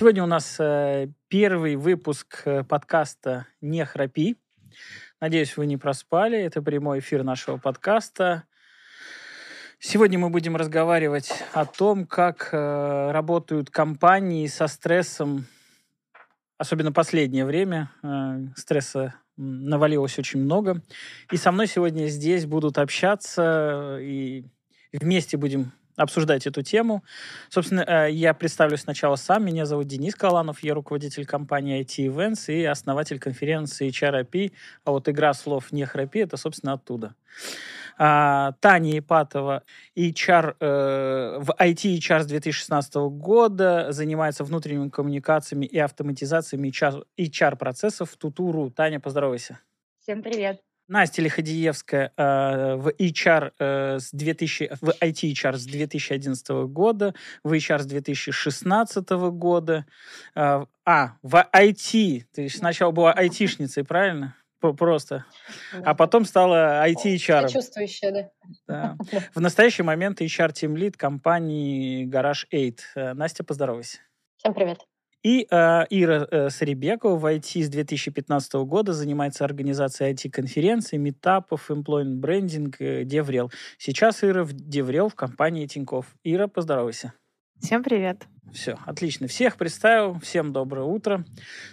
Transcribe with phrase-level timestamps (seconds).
[0.00, 4.38] Сегодня у нас э, первый выпуск э, подкаста «Не храпи».
[5.20, 6.38] Надеюсь, вы не проспали.
[6.38, 8.44] Это прямой эфир нашего подкаста.
[9.78, 15.44] Сегодня мы будем разговаривать о том, как э, работают компании со стрессом,
[16.56, 17.90] особенно последнее время.
[18.56, 20.80] Стресса навалилось очень много.
[21.30, 24.46] И со мной сегодня здесь будут общаться и
[24.94, 27.04] вместе будем обсуждать эту тему.
[27.48, 29.44] Собственно, э, я представлю сначала сам.
[29.44, 34.52] Меня зовут Денис Каланов, я руководитель компании IT Events и основатель конференции HRP.
[34.84, 37.14] А вот игра слов «не храпи»— это, собственно, оттуда.
[37.98, 39.62] А, Таня Ипатова,
[39.94, 48.10] HR, э, в IT HR с 2016 года, занимается внутренними коммуникациями и автоматизациями HR, HR-процессов
[48.10, 48.70] в Тутуру.
[48.70, 49.60] Таня, поздоровайся.
[50.00, 50.69] Всем привет.
[50.90, 57.52] Настя Лиходиевская э, в HR э, с 2000, в IT HR с 2011 года, в
[57.52, 59.86] HR с 2016 года.
[60.34, 64.34] Э, а, в IT, ты сначала была айтишницей, правильно?
[64.58, 65.24] Просто.
[65.84, 67.48] А потом стала IT-HR.
[67.48, 68.30] Чувствующая,
[68.66, 68.96] да.
[69.08, 69.20] да.
[69.34, 72.74] В настоящий момент HR-тим лид компании Garage 8.
[72.96, 74.00] Э, Настя, поздоровайся.
[74.38, 74.89] Всем привет.
[75.22, 82.16] И э, Ира э, Сарибекова в IT с 2015 года занимается организацией IT-конференций, метапов, employment
[82.16, 83.50] брендинг, э, Деврел.
[83.76, 86.06] Сейчас Ира в Деврел в компании Тиньков.
[86.24, 87.12] Ира, поздоровайся.
[87.60, 88.26] Всем привет.
[88.52, 89.28] Все, отлично.
[89.28, 90.18] Всех представил.
[90.20, 91.24] Всем доброе утро.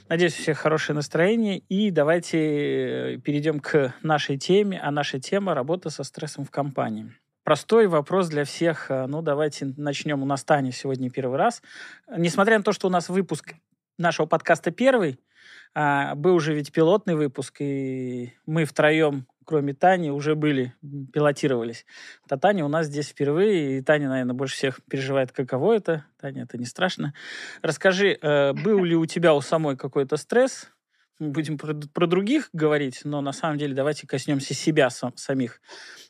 [0.09, 1.59] Надеюсь, у всех хорошее настроение.
[1.69, 4.79] И давайте э, перейдем к нашей теме.
[4.79, 7.13] А наша тема– работа со стрессом в компании.
[7.47, 8.91] Простой вопрос для всех.
[8.91, 10.21] Э, ну, давайте начнем.
[10.21, 11.61] У нас Таня сегодня первый раз.
[12.17, 13.53] Несмотря на то, что у нас выпуск
[13.97, 15.17] нашего подкаста первый,
[15.73, 20.73] а, был уже ведь пилотный выпуск, и мы втроем, кроме Тани, уже были,
[21.13, 21.85] пилотировались.
[22.29, 26.03] А Таня у нас здесь впервые, и Таня, наверное, больше всех переживает, каково это.
[26.19, 27.13] Таня, это не страшно.
[27.61, 30.69] Расскажи, э, был ли у тебя у самой какой-то стресс
[31.19, 35.61] будем про, про других говорить, но на самом деле давайте коснемся себя сам, самих.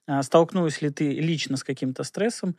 [0.05, 2.55] А, столкнулась ли ты лично с каким-то стрессом,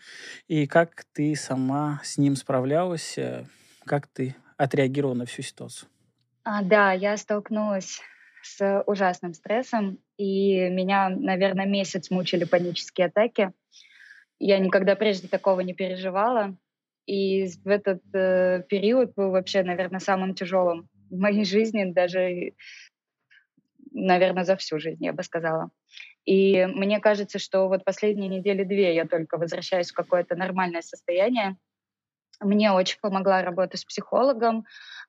[0.47, 3.45] и как ты сама с ним справлялась, э,
[3.85, 5.89] как ты отреагировала на всю ситуацию?
[6.45, 8.01] А, да, я столкнулась
[8.43, 13.53] с ужасным стрессом, и меня, наверное, месяц мучили панические атаки.
[14.39, 16.57] Я никогда прежде такого не переживала,
[17.07, 22.53] и в этот э, период был вообще, наверное, самым тяжелым в моей жизни, даже,
[23.93, 25.71] наверное, за всю жизнь, я бы сказала.
[26.25, 31.57] И мне кажется, что вот последние недели две я только возвращаюсь в какое-то нормальное состояние.
[32.41, 34.65] Мне очень помогла работа с психологом,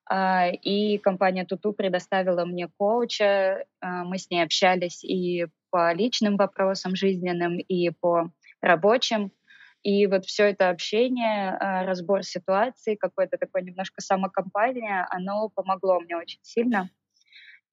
[0.09, 3.65] а, и компания Туту предоставила мне коуча.
[3.81, 9.31] А, мы с ней общались и по личным вопросам жизненным, и по рабочим.
[9.84, 16.17] И вот все это общение, а, разбор ситуации, какое-то такое немножко самокомпания, оно помогло мне
[16.17, 16.90] очень сильно.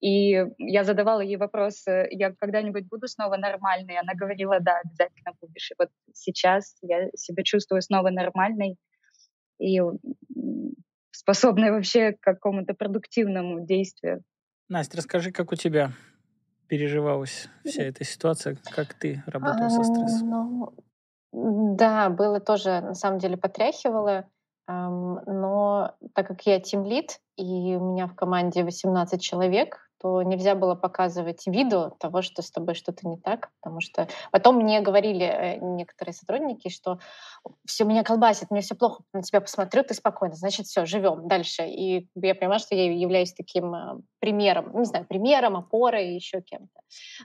[0.01, 3.99] И я задавала ей вопрос, я когда-нибудь буду снова нормальной?
[3.99, 5.71] Она говорила, да, обязательно будешь.
[5.71, 8.77] И вот сейчас я себя чувствую снова нормальной
[9.59, 9.81] и
[11.11, 14.23] способной вообще к какому-то продуктивному действию.
[14.69, 15.93] Настя, расскажи, как у тебя
[16.69, 20.29] переживалась вся эта ситуация, как ты работала со стрессом?
[20.29, 20.75] Ну,
[21.33, 24.27] да, было тоже, на самом деле, потряхивало.
[24.69, 30.75] Но так как я тимлит, и у меня в команде 18 человек, то нельзя было
[30.75, 35.57] показывать виду того, что с тобой что-то не так, потому что потом мне говорили э,
[35.59, 36.99] некоторые сотрудники, что
[37.65, 41.67] все меня колбасит, мне все плохо, на тебя посмотрю, ты спокойно, значит, все, живем дальше.
[41.67, 46.81] И я понимаю, что я являюсь таким э, примером, не знаю, примером, опорой, еще кем-то.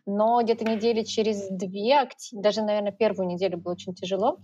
[0.06, 4.38] Но где-то недели через две, даже, наверное, первую неделю было очень тяжело,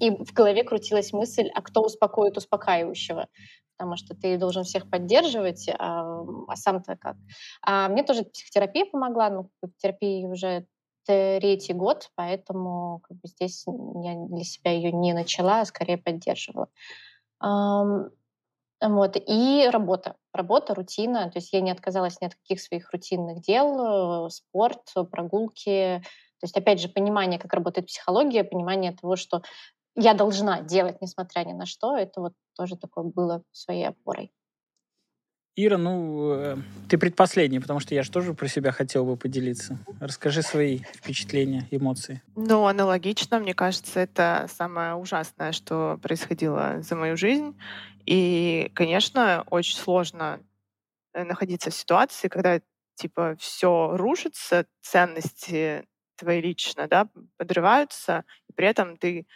[0.00, 3.28] и в голове крутилась мысль, а кто успокоит успокаивающего?
[3.76, 7.16] Потому что ты должен всех поддерживать, а, а сам-то как.
[7.62, 10.66] А мне тоже психотерапия помогла, ну, в терапии уже
[11.06, 16.68] третий год, поэтому как бы, здесь я для себя ее не начала, а скорее поддерживала.
[18.80, 19.16] Вот.
[19.16, 20.16] И работа.
[20.32, 21.30] Работа, рутина.
[21.30, 26.02] То есть я не отказалась ни от каких своих рутинных дел, э, спорт, прогулки.
[26.40, 29.42] То есть, опять же, понимание, как работает психология, понимание того, что
[29.96, 34.32] я должна делать, несмотря ни на что, это вот тоже такое было своей опорой.
[35.56, 36.56] Ира, ну, э,
[36.88, 39.78] ты предпоследний, потому что я же тоже про себя хотел бы поделиться.
[40.00, 42.22] Расскажи свои впечатления, эмоции.
[42.34, 47.56] Ну, аналогично, мне кажется, это самое ужасное, что происходило за мою жизнь.
[48.04, 50.40] И, конечно, очень сложно
[51.12, 52.60] э, находиться в ситуации, когда,
[52.96, 55.84] типа, все рушится, ценности
[56.16, 59.26] твои лично, да, подрываются, и при этом ты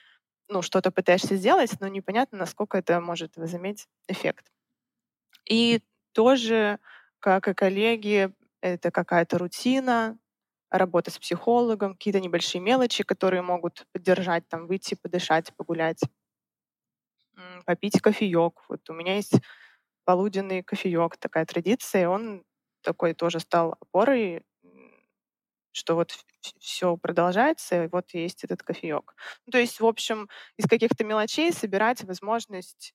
[0.48, 4.50] ну, что-то пытаешься сделать, но непонятно, насколько это может возыметь эффект.
[5.48, 5.80] И
[6.12, 6.78] тоже,
[7.20, 10.18] как и коллеги, это какая-то рутина,
[10.70, 16.00] работа с психологом, какие-то небольшие мелочи, которые могут поддержать, там, выйти, подышать, погулять,
[17.66, 18.62] попить кофеек.
[18.68, 19.34] Вот у меня есть
[20.04, 22.44] полуденный кофеек, такая традиция, и он
[22.82, 24.42] такой тоже стал опорой,
[25.72, 26.12] что вот
[26.60, 29.14] все продолжается, и вот есть этот кофеек.
[29.46, 32.94] Ну, то есть, в общем, из каких-то мелочей собирать возможность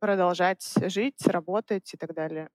[0.00, 2.50] продолжать жить, работать и так далее.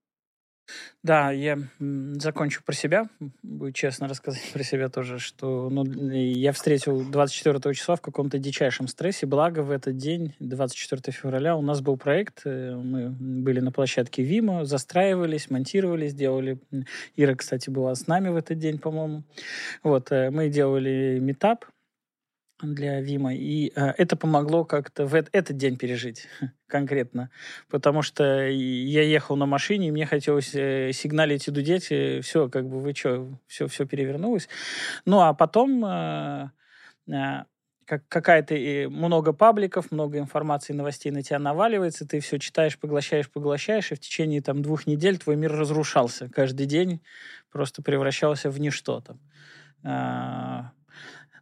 [1.03, 3.07] Да, я закончу про себя.
[3.43, 8.87] Будет честно рассказать про себя тоже, что ну, я встретил 24 числа в каком-то дичайшем
[8.87, 9.25] стрессе.
[9.25, 12.41] Благо в этот день, 24 февраля, у нас был проект.
[12.45, 16.59] Э, мы были на площадке Вима, застраивались, монтировали, сделали.
[17.15, 19.23] Ира, кстати, была с нами в этот день, по-моему.
[19.83, 21.65] Вот, э, мы делали метап
[22.61, 23.33] для Вима.
[23.33, 26.27] И э, это помогло как-то в э- этот день пережить
[26.67, 27.29] конкретно.
[27.69, 31.87] Потому что я ехал на машине, и мне хотелось э, сигналить и дудеть.
[31.89, 34.47] И все, как бы вы что, все, все перевернулось.
[35.05, 35.85] Ну, а потом...
[35.85, 36.51] Э,
[37.07, 37.43] э,
[37.85, 38.55] как какая-то
[38.89, 43.99] много пабликов, много информации, новостей на тебя наваливается, ты все читаешь, поглощаешь, поглощаешь, и в
[43.99, 46.27] течение там двух недель твой мир разрушался.
[46.27, 47.01] Каждый день
[47.51, 49.19] просто превращался в ничто там.
[49.83, 50.71] А,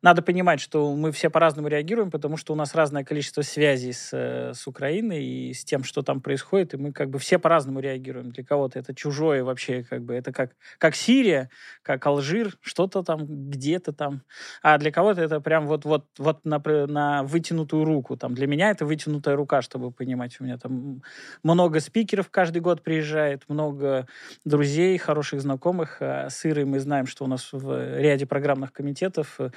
[0.04, 4.10] надо понимать, что мы все по-разному реагируем, потому что у нас разное количество связей с,
[4.12, 7.80] э, с Украиной и с тем, что там происходит, и мы как бы все по-разному
[7.80, 8.32] реагируем.
[8.32, 11.50] Для кого-то это чужое вообще, как бы это как, как Сирия,
[11.84, 14.24] как Алжир, что-то там, где-то там.
[14.62, 18.18] А для кого-то это прям вот, вот, вот на, на вытянутую руку.
[18.18, 20.36] Там для меня это вытянутая рука, чтобы понимать.
[20.42, 21.02] У меня там
[21.44, 24.08] много спикеров каждый год приезжает, много
[24.44, 26.02] друзей, хороших знакомых.
[26.02, 29.52] А с Ирой мы знаем, что у нас в ряде программных комитетов э,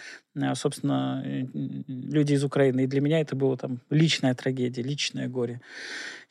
[0.54, 1.44] собственно, э,
[1.88, 2.84] люди из Украины.
[2.84, 5.60] И для меня это было там личная трагедия, личное горе.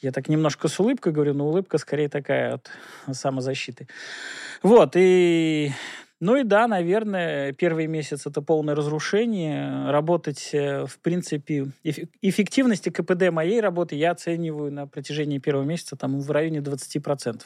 [0.01, 2.69] Я так немножко с улыбкой говорю, но улыбка скорее такая от
[3.11, 3.87] самозащиты.
[4.61, 5.71] Вот, и
[6.21, 9.91] ну и да, наверное, первый месяц это полное разрушение.
[9.91, 11.67] Работать, э, в принципе,
[12.21, 17.41] эффективности КПД моей работы я оцениваю на протяжении первого месяца там в районе 20%.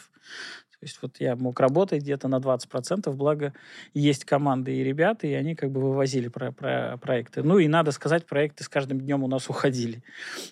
[0.80, 3.54] То есть вот я мог работать где-то на 20%, благо
[3.94, 7.44] есть команды и ребята, и они как бы вывозили про, про проекты.
[7.44, 10.02] Ну и надо сказать, проекты с каждым днем у нас уходили.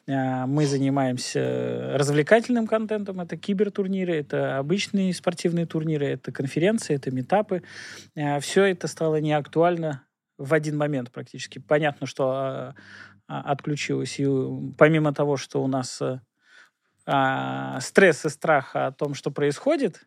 [0.05, 7.63] А, мы занимаемся развлекательным контентом, это кибертурниры, это обычные спортивные турниры, это конференции, это метапы.
[8.17, 10.03] А, Все это стало неактуально
[10.37, 11.59] в один момент практически.
[11.59, 12.75] Понятно, что а,
[13.27, 14.19] отключилось.
[14.19, 14.27] И
[14.77, 16.01] помимо того, что у нас
[17.79, 20.05] стресс и страх о том, что происходит,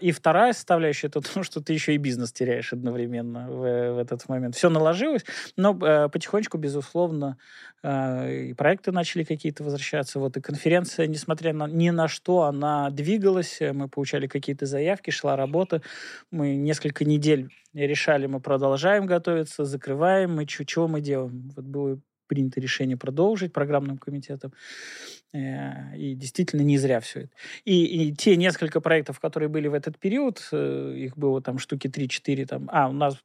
[0.00, 4.28] и вторая составляющая это то, что ты еще и бизнес теряешь одновременно в, в этот
[4.28, 4.54] момент.
[4.54, 5.24] Все наложилось,
[5.56, 7.38] но э, потихонечку, безусловно,
[7.82, 10.20] э, и проекты начали какие-то возвращаться.
[10.20, 13.58] Вот и конференция, несмотря на ни на что, она двигалась.
[13.60, 15.82] Мы получали какие-то заявки, шла работа.
[16.30, 21.50] Мы несколько недель решали, мы продолжаем готовиться, закрываем, мы чего мы делаем.
[21.56, 24.52] Вот было принято решение продолжить программным комитетом.
[25.32, 27.30] Э, и действительно не зря все это.
[27.64, 31.88] И, и те несколько проектов, которые были в этот период, э, их было там штуки
[31.88, 33.18] 3-4, там, а, у нас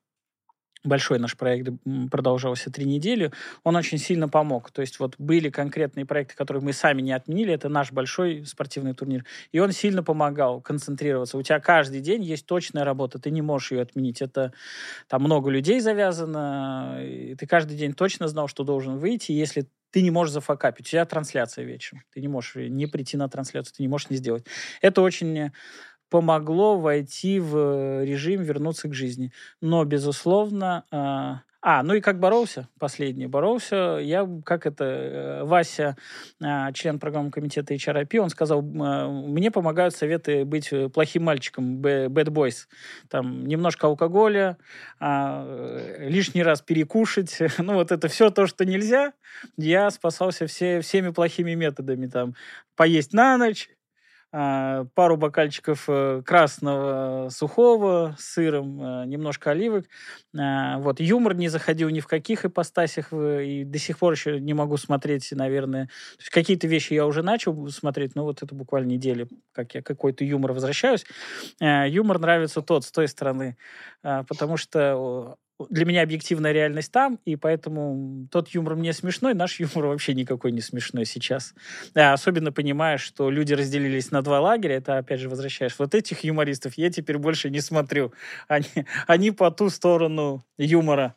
[0.84, 1.70] большой наш проект
[2.10, 3.32] продолжался три недели,
[3.64, 4.72] он очень сильно помог.
[4.72, 8.94] То есть вот были конкретные проекты, которые мы сами не отменили, это наш большой спортивный
[8.94, 11.38] турнир, и он сильно помогал концентрироваться.
[11.38, 14.22] У тебя каждый день есть точная работа, ты не можешь ее отменить.
[14.22, 14.54] Это
[15.08, 20.02] там много людей завязано, и ты каждый день точно знал, что должен выйти, если ты
[20.02, 20.88] не можешь зафакапить.
[20.88, 22.04] У тебя трансляция вечером.
[22.14, 24.46] Ты не можешь не прийти на трансляцию, ты не можешь не сделать.
[24.82, 25.52] Это очень
[26.10, 29.32] помогло войти в э, режим, вернуться к жизни.
[29.62, 35.98] Но, безусловно, а, а, ну и как боролся, последний боролся, я, как это, э, Вася,
[36.42, 42.30] а, член программы комитета HRIP, он сказал, мне помогают советы быть э, плохим мальчиком, bad
[42.30, 42.68] boys.
[43.10, 44.58] Там немножко алкоголя,
[45.02, 49.12] а, лишний раз перекушать, ну вот это все то, что нельзя,
[49.58, 52.36] я спасался все, всеми плохими методами, там,
[52.78, 53.79] поесть на ночь, а,
[54.32, 59.86] пару бокальчиков э, красного сухого с сыром, э, немножко оливок.
[60.38, 61.00] А, вот.
[61.00, 65.32] Юмор не заходил ни в каких ипостасях, и до сих пор еще не могу смотреть,
[65.32, 65.90] наверное.
[66.30, 70.54] какие-то вещи я уже начал смотреть, но вот это буквально недели, как я какой-то юмор
[70.54, 71.06] возвращаюсь.
[71.60, 73.58] А, юмор нравится тот, с той стороны,
[74.02, 75.38] потому что
[75.70, 80.52] для меня объективная реальность там, и поэтому тот юмор мне смешной, наш юмор вообще никакой
[80.52, 81.54] не смешной сейчас.
[81.94, 85.76] Да, особенно понимая, что люди разделились на два лагеря, это опять же возвращаешь.
[85.78, 88.14] Вот этих юмористов я теперь больше не смотрю.
[88.48, 88.66] Они,
[89.08, 91.16] они по ту сторону юмора.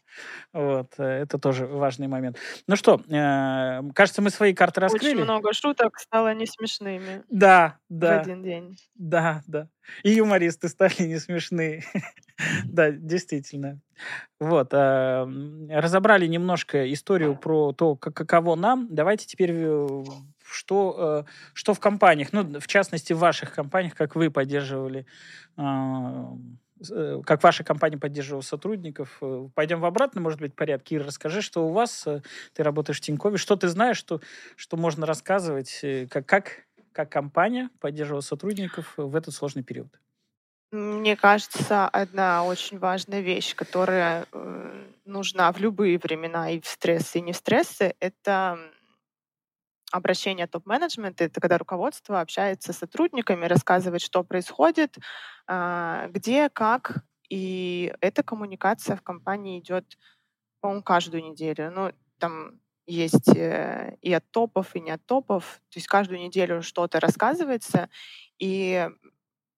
[0.52, 2.38] Вот, э, это тоже важный момент.
[2.66, 5.14] Ну что, э, кажется, мы свои карты раскрыли.
[5.14, 7.22] Очень много шуток стало не смешными.
[7.30, 8.18] Да, да.
[8.18, 8.76] В один день.
[8.94, 9.68] Да, да.
[10.02, 11.84] И юмористы стали не смешные.
[12.64, 13.80] да, действительно.
[14.40, 14.68] Вот.
[14.72, 15.26] Э,
[15.70, 18.88] разобрали немножко историю про то, каково нам.
[18.90, 19.54] Давайте теперь
[20.44, 25.06] что, что в компаниях, ну, в частности, в ваших компаниях, как вы поддерживали
[27.24, 29.18] как ваша компания поддерживала сотрудников.
[29.20, 30.96] Э, пойдем в обратном, может быть, порядке.
[30.96, 32.22] Ира, расскажи, что у вас, э,
[32.54, 34.20] ты работаешь в Тинькове, что ты знаешь, что,
[34.56, 39.88] что можно рассказывать, как, как, как компания поддерживала сотрудников в этот сложный период?
[40.70, 44.26] Мне кажется, одна очень важная вещь, которая
[45.04, 48.58] нужна в любые времена, и в стрессы, и не в стрессы, это
[49.92, 54.96] обращение топ-менеджмента— это когда руководство общается с сотрудниками, рассказывает, что происходит,
[55.46, 57.04] а, где, как.
[57.28, 59.98] И эта коммуникация в компании идет,
[60.60, 61.70] по-моему, каждую неделю.
[61.70, 65.60] Ну, там есть э, и от топов, и не от топов.
[65.70, 67.88] То есть каждую неделю что-то рассказывается,
[68.38, 68.88] и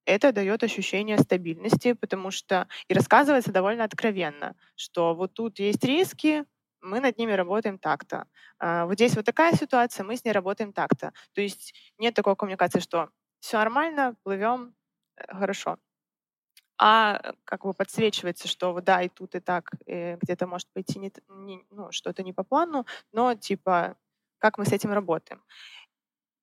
[0.07, 6.45] это дает ощущение стабильности, потому что и рассказывается довольно откровенно, что вот тут есть риски,
[6.85, 8.27] мы над ними работаем так-то.
[8.59, 11.13] А, вот здесь вот такая ситуация, мы с ней работаем так-то.
[11.33, 13.09] То есть нет такой коммуникации, что
[13.41, 14.75] все нормально, плывем,
[15.17, 15.79] э, хорошо.
[16.79, 20.99] А э, как бы подсвечивается, что да, и тут, и так, и где-то может пойти
[20.99, 23.97] не, не, ну, что-то не по плану, но типа
[24.39, 25.43] как мы с этим работаем.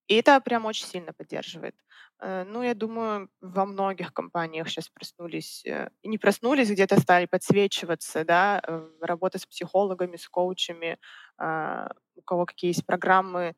[0.07, 1.75] И это прям очень сильно поддерживает.
[2.21, 8.23] Э, ну, я думаю, во многих компаниях сейчас проснулись, э, не проснулись, где-то стали подсвечиваться,
[8.25, 10.99] да, э, работа с психологами, с коучами,
[11.37, 13.55] а, у кого какие есть программы.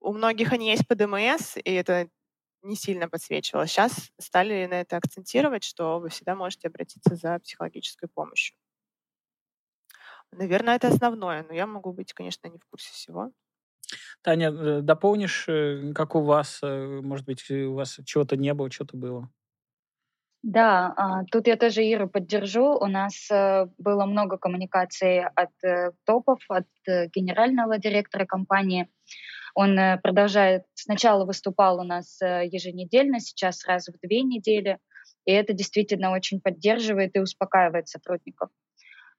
[0.00, 2.08] У многих они есть по ДМС, и это
[2.62, 3.70] не сильно подсвечивалось.
[3.72, 8.56] Сейчас стали на это акцентировать, что вы всегда можете обратиться за психологической помощью.
[10.32, 13.30] Наверное, это основное, но я могу быть, конечно, не в курсе всего.
[14.22, 18.70] Таня, э, дополнишь, э, как у вас, э, может быть, у вас чего-то не было,
[18.70, 19.30] что-то было?
[20.42, 22.78] Да, а, тут я тоже Иру поддержу.
[22.78, 23.28] У нас
[23.78, 25.50] было много коммуникаций от
[26.06, 28.88] топов, от генерального директора компании.
[29.56, 34.78] Он продолжает, сначала выступал у нас еженедельно, сейчас раз в две недели,
[35.24, 38.50] и это действительно очень поддерживает и успокаивает сотрудников.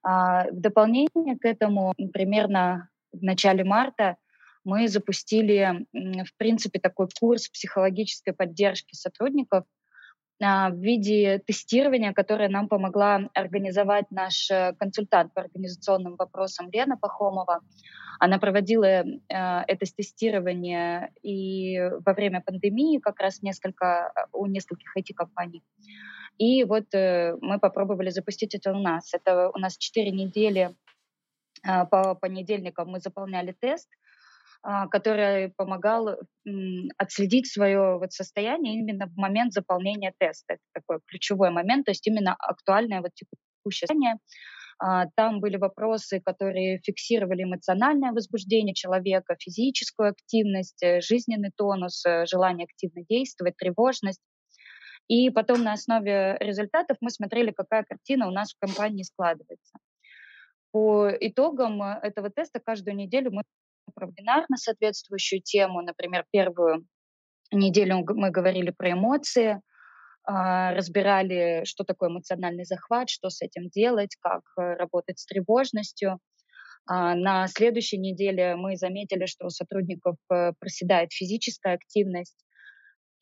[0.02, 4.16] А, в дополнение к этому, примерно в начале марта
[4.64, 9.64] мы запустили, в принципе, такой курс психологической поддержки сотрудников
[10.42, 16.96] а, в виде тестирования, которое нам помогла организовать наш э, консультант по организационным вопросам Лена
[16.96, 17.60] Пахомова.
[18.18, 25.62] Она проводила э, это тестирование и во время пандемии как раз несколько, у нескольких IT-компаний.
[26.38, 29.12] И вот э, мы попробовали запустить это у нас.
[29.12, 30.74] Это у нас 4 недели
[31.62, 34.09] по понедельникам мы заполняли тест, а,
[34.62, 36.18] который помогал
[36.98, 40.54] отследить свое вот состояние именно в момент заполнения теста.
[40.54, 44.18] Это такой ключевой момент, то есть именно актуальное вот текущее состояние.
[44.82, 52.24] А, там были вопросы, которые фиксировали эмоциональное возбуждение человека, физическую активность, э, жизненный тонус, э,
[52.24, 54.22] желание активно действовать, тревожность.
[55.06, 59.74] И потом на основе результатов мы смотрели, какая картина у нас в компании складывается.
[60.72, 63.42] По итогам этого теста каждую неделю мы
[63.90, 65.82] про вебинар на соответствующую тему.
[65.82, 66.86] Например, первую
[67.52, 69.60] неделю мы говорили про эмоции,
[70.24, 76.18] а, разбирали, что такое эмоциональный захват, что с этим делать, как э, работать с тревожностью.
[76.86, 82.44] А, на следующей неделе мы заметили, что у сотрудников э, проседает физическая активность.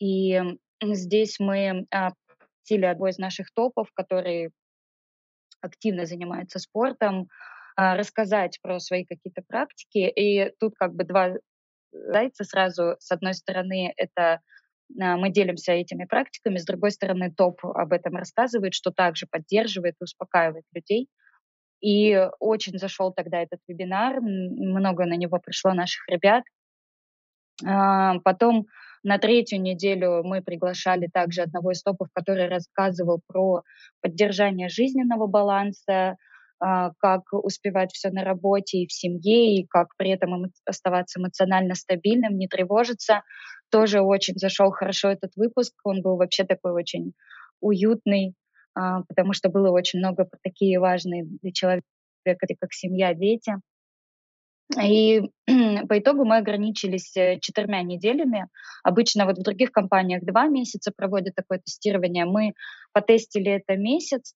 [0.01, 0.41] И
[0.83, 1.87] здесь мы
[2.69, 4.51] попросили одного из наших топов, который
[5.61, 9.99] активно занимается спортом, а, рассказать про свои какие-то практики.
[9.99, 11.35] И тут как бы два
[11.93, 12.97] зайца сразу.
[12.99, 14.41] С одной стороны, это
[15.01, 19.95] а, мы делимся этими практиками, с другой стороны, топ об этом рассказывает, что также поддерживает
[20.01, 21.09] и успокаивает людей.
[21.81, 26.43] И очень зашел тогда этот вебинар, много на него пришло наших ребят.
[27.65, 28.67] А, потом
[29.05, 33.63] на третью неделю мы приглашали также одного из топов, который рассказывал про
[34.01, 36.17] поддержание жизненного баланса, а,
[36.61, 42.37] как успевать все на работе и в семье, и как при этом оставаться эмоционально стабильным,
[42.37, 43.23] не тревожиться.
[43.71, 45.75] Тоже очень зашел хорошо этот выпуск.
[45.85, 47.13] Он был вообще такой очень
[47.61, 48.35] уютный,
[48.75, 51.85] а, потому что было очень много такие важные для человека,
[52.25, 53.55] как семья, дети.
[54.83, 55.23] И
[55.89, 58.49] по итогу мы ограничились э, четырьмя неделями.
[58.85, 62.27] Обычно вот в других компаниях два месяца проводят такое тестирование.
[62.27, 62.53] Мы
[62.93, 64.35] потестили это месяц,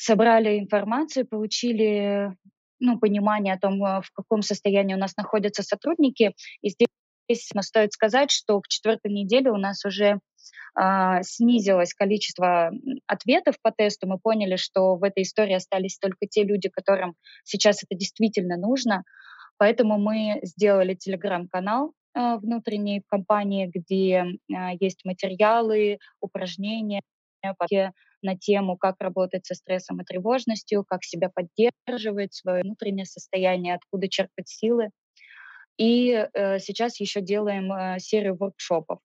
[0.00, 2.34] собрали информацию, получили
[2.78, 6.34] ну, понимание о том, э, в каком состоянии у нас находятся сотрудники.
[6.62, 10.20] И здесь стоит сказать, что к четвертой неделе у нас уже
[10.74, 12.70] а, снизилось количество
[13.06, 14.06] ответов по тесту.
[14.06, 17.14] Мы поняли, что в этой истории остались только те люди, которым
[17.44, 19.04] сейчас это действительно нужно.
[19.58, 27.02] Поэтому мы сделали телеграм-канал а, внутренней компании, где а, есть материалы, упражнения
[28.22, 34.08] на тему, как работать со стрессом и тревожностью, как себя поддерживать, свое внутреннее состояние, откуда
[34.08, 34.90] черпать силы.
[35.76, 38.98] И э, сейчас еще делаем э, серию воркшопов.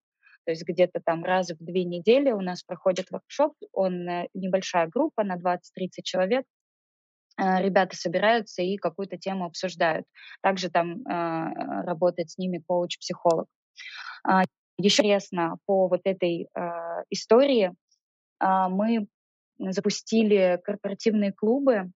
[0.46, 4.88] То есть где-то там раз в две недели у нас проходит воркшоп, он э, небольшая
[4.88, 5.58] группа на 20-30
[6.04, 6.46] человек,
[7.38, 10.06] э, ребята собираются и какую-то тему обсуждают.
[10.42, 13.48] Также там э, работает с ними коуч-психолог.
[14.24, 14.44] А,
[14.78, 17.72] еще интересно по вот этой э, истории
[18.40, 19.08] мы
[19.60, 21.92] запустили корпоративные клубы,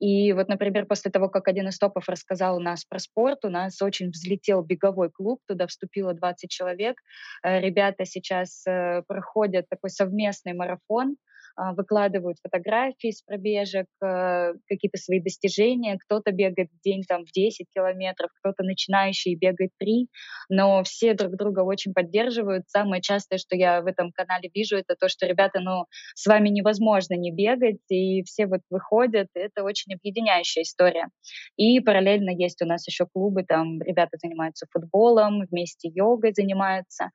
[0.00, 3.50] и вот, например, после того, как один из топов рассказал у нас про спорт, у
[3.50, 6.96] нас очень взлетел беговой клуб, туда вступило 20 человек.
[7.42, 14.98] Э, ребята сейчас э, проходят такой совместный марафон, а, выкладывают фотографии с пробежек, э, какие-то
[14.98, 15.98] свои достижения.
[15.98, 20.08] Кто-то бегает в день там в 10 километров, кто-то начинающий бегает 3,
[20.48, 22.68] но все друг друга очень поддерживают.
[22.68, 26.48] Самое частое, что я в этом канале вижу, это то, что ребята, ну, с вами
[26.48, 31.08] невозможно не бегать, и все вот выходят, это очень объединяющая история.
[31.56, 37.10] И параллельно есть у нас еще клубы, там ребята занимаются футболом, вместе йогой занимаются.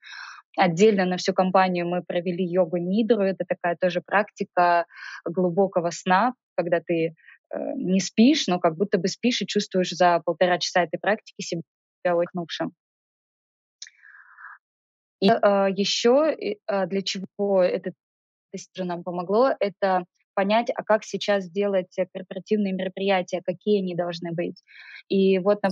[0.57, 3.21] Отдельно на всю компанию мы провели йогу нидру.
[3.21, 4.85] Это такая тоже практика
[5.25, 7.13] глубокого сна, когда ты э,
[7.75, 11.61] не спишь, но как будто бы спишь и чувствуешь за полтора часа этой практики себя
[12.03, 12.73] отдохнувшим.
[15.21, 17.91] И э, еще э, для чего это
[18.77, 24.61] нам помогло, это понять, а как сейчас делать корпоративные мероприятия, какие они должны быть.
[25.09, 25.69] И вот на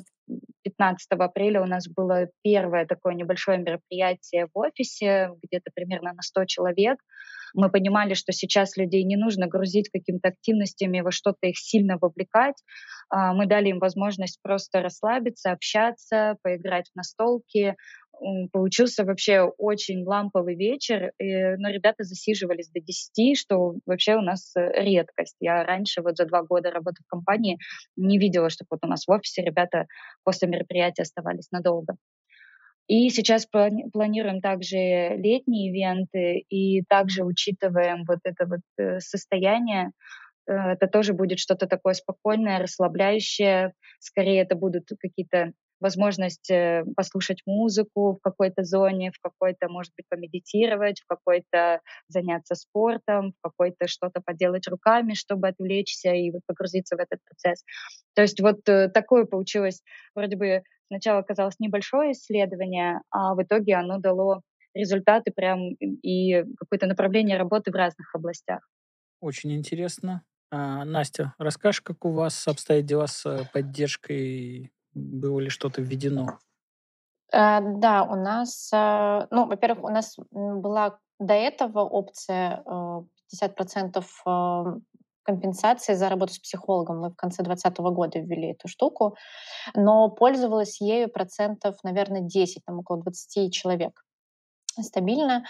[0.63, 6.45] 15 апреля у нас было первое такое небольшое мероприятие в офисе, где-то примерно на 100
[6.45, 6.97] человек.
[7.53, 12.55] Мы понимали, что сейчас людей не нужно грузить какими-то активностями, во что-то их сильно вовлекать.
[13.09, 17.75] А, мы дали им возможность просто расслабиться, общаться, поиграть в настолки,
[18.51, 24.55] получился вообще очень ламповый вечер, и, но ребята засиживались до 10, что вообще у нас
[24.55, 25.35] э, редкость.
[25.39, 27.57] Я раньше, вот за два года работы в компании,
[27.95, 29.87] не видела, чтобы вот у нас в офисе ребята
[30.23, 31.95] после мероприятия оставались надолго.
[32.87, 34.77] И сейчас планируем также
[35.15, 39.91] летние ивенты и также учитываем вот это вот э, состояние.
[40.47, 43.73] Э, это тоже будет что-то такое спокойное, расслабляющее.
[43.99, 50.05] Скорее это будут какие-то возможность э, послушать музыку в какой-то зоне, в какой-то, может быть,
[50.09, 56.95] помедитировать, в какой-то заняться спортом, в какой-то что-то поделать руками, чтобы отвлечься и вот погрузиться
[56.95, 57.63] в этот процесс.
[58.15, 59.83] То есть вот э, такое получилось,
[60.15, 64.41] вроде бы сначала казалось небольшое исследование, а в итоге оно дало
[64.73, 68.67] результаты прям и какое-то направление работы в разных областях.
[69.19, 70.23] Очень интересно.
[70.49, 76.39] А, Настя, расскажешь, как у вас обстоят дела с э, поддержкой было ли что-то введено?
[77.31, 84.63] Э, да, у нас, э, ну, во-первых, у нас была до этого опция 50% э,
[85.23, 86.99] компенсации за работу с психологом.
[86.99, 89.15] Мы в конце 2020 года ввели эту штуку,
[89.73, 94.03] но пользовалась ею процентов, наверное, 10, там около 20 человек
[94.79, 95.45] стабильно.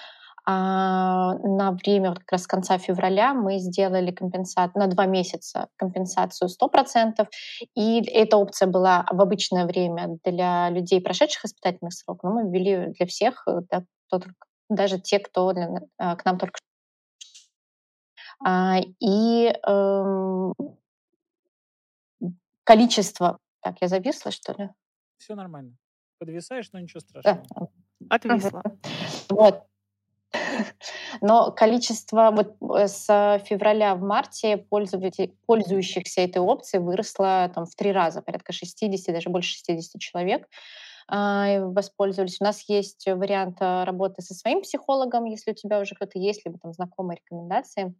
[0.45, 6.49] А на время вот как раз конца февраля мы сделали компенсацию на два месяца компенсацию
[6.49, 7.27] 100%.
[7.75, 12.93] И эта опция была в обычное время для людей, прошедших испытательный срок, но мы ввели
[12.93, 14.21] для всех, э, да, кто,
[14.69, 16.60] даже те, кто для, а, к нам только
[18.45, 20.53] а, и эм,
[22.65, 23.39] количество...
[23.62, 24.69] Так, я зависла, что ли?
[25.17, 25.77] Все нормально.
[26.19, 27.47] Подвисаешь, но ничего страшного.
[27.56, 27.67] Да.
[28.10, 28.62] Отвисла.
[29.29, 29.63] Вот.
[31.22, 33.06] Но количество вот э, с
[33.46, 39.56] февраля в марте пользующихся этой опцией выросло там, в три раза, порядка 60, даже больше
[39.58, 40.48] 60 человек
[41.08, 42.39] а, воспользовались.
[42.39, 46.46] У нас есть вариант э, работы со своим психологом, если у тебя уже кто-то есть,
[46.46, 47.93] либо там знакомые рекомендации.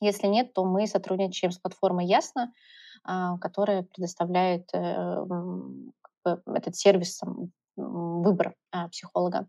[0.00, 2.52] Если нет, то мы сотрудничаем с платформой Ясно,
[3.04, 5.24] а, которая предоставляет э,
[6.24, 7.20] этот сервис
[7.80, 9.46] выбор а, психолога.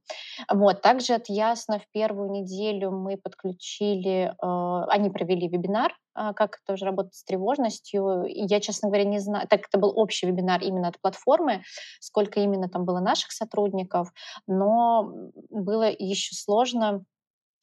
[0.52, 0.82] Вот.
[0.82, 6.86] Также от Ясно в первую неделю мы подключили, э, они провели вебинар, э, как тоже
[6.86, 8.26] работать с тревожностью.
[8.28, 11.64] Я, честно говоря, не знаю, так это был общий вебинар именно от платформы,
[12.00, 14.12] сколько именно там было наших сотрудников,
[14.48, 15.12] но
[15.50, 17.04] было еще сложно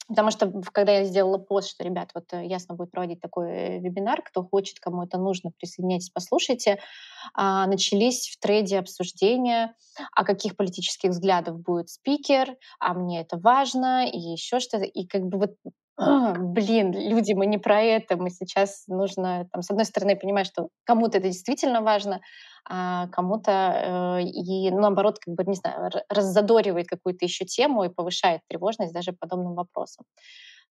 [0.08, 3.78] Потому что когда я сделала пост, что, ребят, вот э, ясно будет проводить такой э,
[3.78, 6.78] вебинар, кто хочет, кому это нужно, присоединяйтесь, послушайте,
[7.34, 9.74] а, начались в трейде обсуждения,
[10.14, 14.84] а каких политических взглядов будет спикер, а мне это важно, и еще что-то.
[14.84, 15.56] И как бы вот
[15.98, 20.68] блин, люди, мы не про это, мы сейчас нужно, там, с одной стороны, понимать, что
[20.84, 22.20] кому-то это действительно важно,
[22.68, 27.88] а кому-то э, и, ну, наоборот, как бы, не знаю, раззадоривает какую-то еще тему и
[27.88, 30.04] повышает тревожность даже подобным вопросам.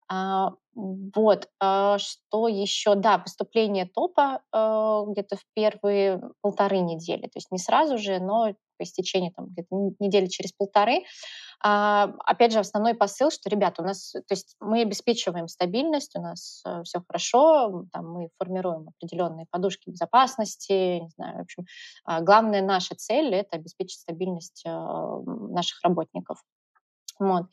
[0.08, 2.94] А, вот, а, что еще?
[2.94, 8.54] Да, поступление топа а, где-то в первые полторы недели, то есть не сразу же, но
[8.78, 11.04] по истечении там где-то недели через полторы.
[11.60, 16.62] Опять же, основной посыл, что, ребята, у нас, то есть мы обеспечиваем стабильность, у нас
[16.66, 21.64] э, все хорошо, там, мы формируем определенные подушки безопасности, не знаю, в общем,
[22.20, 26.42] главная наша цель— это обеспечить стабильность э, наших работников.
[27.18, 27.46] Вот.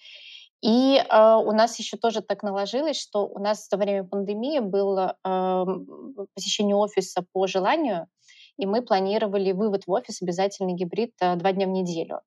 [0.64, 5.18] И э, у нас еще тоже так наложилось, что у нас во время пандемии было
[5.22, 5.66] э,
[6.34, 8.08] посещение офиса по желанию,
[8.58, 12.22] и мы планировали вывод в офис обязательный гибрид э, два дня в неделю.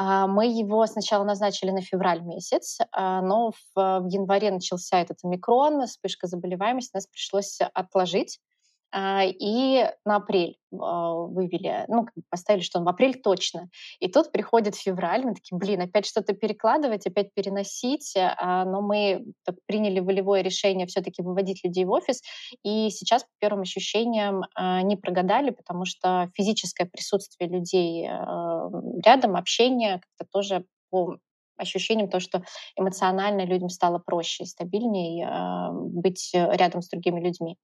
[0.00, 5.18] Э, мы его сначала назначили на февраль месяц, э, но в, в январе начался этот
[5.22, 8.40] омикрон, вспышка заболеваемости, нас пришлось отложить.
[8.90, 13.68] А, и на апрель а, вывели, ну, поставили, что он в апрель точно.
[14.00, 19.26] И тут приходит февраль, мы такие, блин, опять что-то перекладывать, опять переносить, а, но мы
[19.66, 22.22] приняли волевое решение все-таки выводить людей в офис,
[22.62, 24.44] и сейчас, по первым ощущениям,
[24.82, 28.08] не прогадали, потому что физическое присутствие людей
[29.04, 31.18] рядом, общение как-то тоже по
[31.56, 32.42] ощущением то, что
[32.76, 35.28] эмоционально людям стало проще и стабильнее
[35.72, 37.56] быть рядом с другими людьми.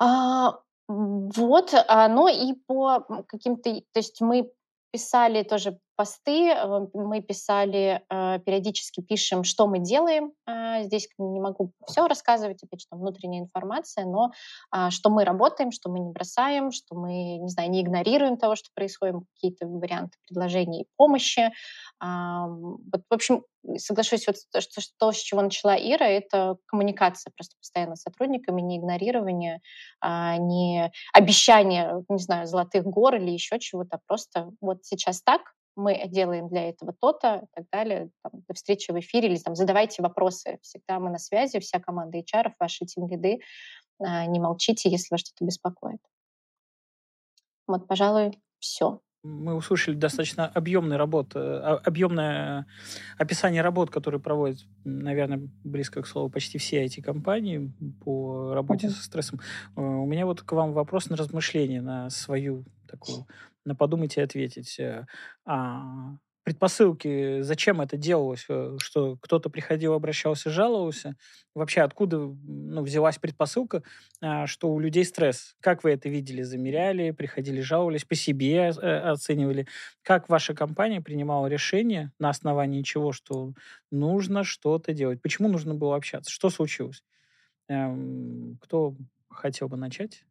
[0.00, 0.58] А,
[0.88, 4.50] вот, а, но и по каким-то, то есть мы
[4.90, 10.32] писали тоже посты, э, мы писали, э, периодически пишем, что мы делаем.
[10.46, 14.30] А, здесь не могу все рассказывать, опять же, там внутренняя информация, но
[14.70, 18.56] а, что мы работаем, что мы не бросаем, что мы, не знаю, не игнорируем того,
[18.56, 21.52] что происходит, какие-то варианты предложений помощи.
[22.00, 23.44] Вот, в общем,
[23.76, 28.78] соглашусь, вот что, то, с чего начала Ира, это коммуникация просто постоянно с сотрудниками, не
[28.78, 29.60] игнорирование,
[30.02, 35.42] не обещание, не знаю, золотых гор или еще чего-то, а просто вот сейчас так,
[35.76, 38.10] мы делаем для этого то-то и так далее.
[38.22, 40.58] Там, до встречи в эфире или там, задавайте вопросы.
[40.62, 43.40] Всегда мы на связи, вся команда HR, ваши тим-лиды.
[43.98, 46.00] А, не молчите, если вас что-то беспокоит.
[47.66, 49.00] Вот, пожалуй, все.
[49.22, 51.38] Мы услышали достаточно объемный работ, э,
[51.84, 52.66] объемное
[53.18, 57.70] описание работ, которые проводят, наверное, близко к слову, почти все эти компании
[58.02, 58.90] по работе mm-hmm.
[58.90, 59.40] со стрессом.
[59.76, 63.26] Э, у меня вот к вам вопрос на размышление, на свою такую
[63.64, 64.78] на подумать и ответить.
[64.78, 65.06] Э,
[65.44, 71.16] а, предпосылки, зачем это делалось, э, что кто-то приходил, обращался, жаловался.
[71.54, 73.82] Вообще, откуда ну, взялась предпосылка,
[74.20, 75.54] а, что у людей стресс?
[75.60, 79.66] Как вы это видели, замеряли, приходили, жаловались, по себе э, оценивали?
[80.02, 83.52] Как ваша компания принимала решение на основании чего, что
[83.90, 85.22] нужно что-то делать?
[85.22, 86.30] Почему нужно было общаться?
[86.32, 87.04] Что случилось?
[87.68, 88.96] Эм, кто
[89.30, 90.24] хотел бы начать?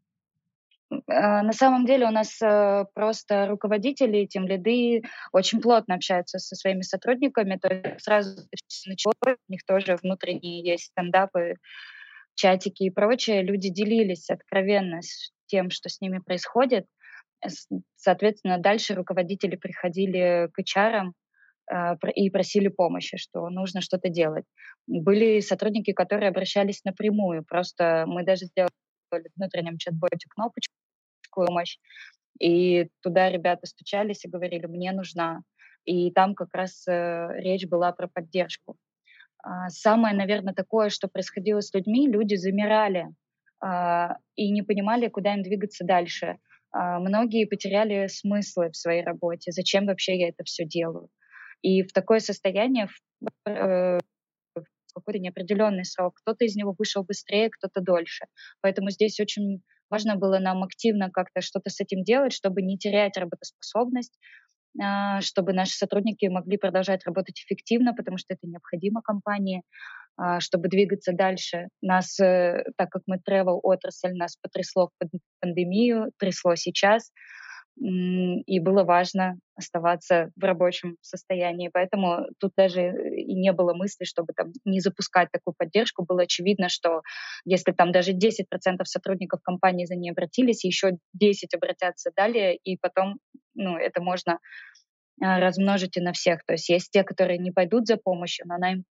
[0.92, 6.56] А, на самом деле у нас э, просто руководители, тем лиды очень плотно общаются со
[6.56, 8.48] своими сотрудниками, то есть сразу
[8.88, 9.16] началось,
[9.48, 11.56] у них тоже внутренние есть стендапы,
[12.36, 13.44] чатики и прочее.
[13.44, 16.86] Люди делились откровенно с тем, что с ними происходит.
[17.96, 21.12] Соответственно, дальше руководители приходили к HR
[21.72, 24.46] а, и просили помощи, что нужно что-то делать.
[24.88, 27.46] Были сотрудники, которые обращались напрямую.
[27.46, 28.72] Просто мы даже сделали
[29.36, 30.74] внутреннем чат-боте кнопочку
[31.32, 31.78] помощь,
[32.40, 35.42] и туда ребята стучались и говорили, мне нужна.
[35.86, 38.78] И там как раз э, речь была про поддержку.
[39.44, 43.08] А, самое, наверное, такое, что происходило с людьми, люди замирали
[43.62, 46.38] а, и не понимали, куда им двигаться дальше.
[46.72, 51.10] А, многие потеряли смыслы в своей работе, зачем вообще я это все делаю.
[51.62, 52.90] И в такое состояние
[53.46, 54.00] э,
[54.94, 56.16] какой-то неопределенный срок.
[56.22, 58.26] Кто-то из него вышел быстрее, кто-то дольше.
[58.62, 63.18] Поэтому здесь очень важно было нам активно как-то что-то с этим делать, чтобы не терять
[63.18, 64.18] работоспособность,
[64.82, 69.64] а, чтобы наши сотрудники могли продолжать работать эффективно, потому что это необходимо компании,
[70.16, 71.70] а, чтобы двигаться дальше.
[71.82, 74.92] Нас, э, так как мы travel отрасль, нас потрясло
[75.40, 77.12] пандемию, трясло сейчас
[77.82, 81.70] и было важно оставаться в рабочем состоянии.
[81.72, 86.06] Поэтому тут даже и не было мысли, чтобы там не запускать такую поддержку.
[86.06, 87.02] Было очевидно, что
[87.46, 88.46] если там даже 10%
[88.84, 93.18] сотрудников компании за ней обратились, еще 10 обратятся далее, и потом
[93.56, 94.40] ну, это можно
[95.22, 96.44] а, размножить и на всех.
[96.46, 98.84] То есть есть те, которые не пойдут за помощью, но она им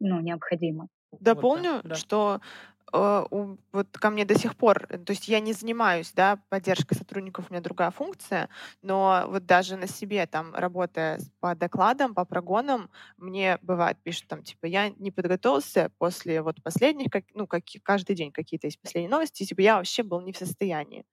[0.00, 0.88] ну, необходимо.
[1.20, 1.94] Дополню, вот, да.
[1.94, 6.38] что э, вот ко мне до сих пор, э, то есть я не занимаюсь, да,
[6.48, 8.48] поддержкой сотрудников, у меня другая функция,
[8.82, 14.42] но вот даже на себе, там, работая по докладам, по прогонам, мне бывает пишут там,
[14.42, 19.10] типа, я не подготовился после вот последних, как, ну, как, каждый день какие-то есть последние
[19.10, 21.04] новости, типа, я вообще был не в состоянии.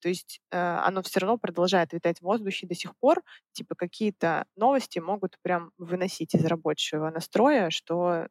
[0.00, 3.22] То есть э, оно все равно продолжает витать в воздухе до сих пор.
[3.52, 8.28] Типа какие-то новости могут прям выносить из рабочего настроя, что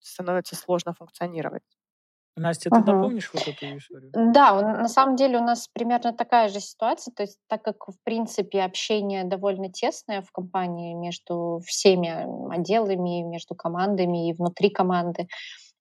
[0.00, 1.62] становится сложно функционировать.
[2.36, 2.92] Настя, ты ага.
[2.92, 4.10] дополнишь вот эту историю?
[4.14, 7.12] Да, на самом деле у нас примерно такая же ситуация.
[7.12, 13.54] То есть так как, в принципе, общение довольно тесное в компании между всеми отделами, между
[13.54, 15.28] командами и внутри команды,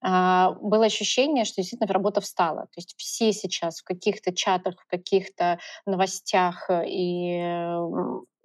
[0.03, 2.63] а, было ощущение, что действительно работа встала.
[2.63, 7.39] То есть все сейчас в каких-то чатах, в каких-то новостях и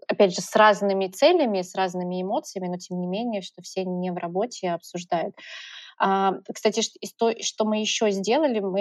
[0.09, 4.13] опять же, с разными целями, с разными эмоциями, но тем не менее, что все не
[4.13, 5.35] в работе обсуждают.
[5.99, 8.81] А, кстати, что мы еще сделали, мы,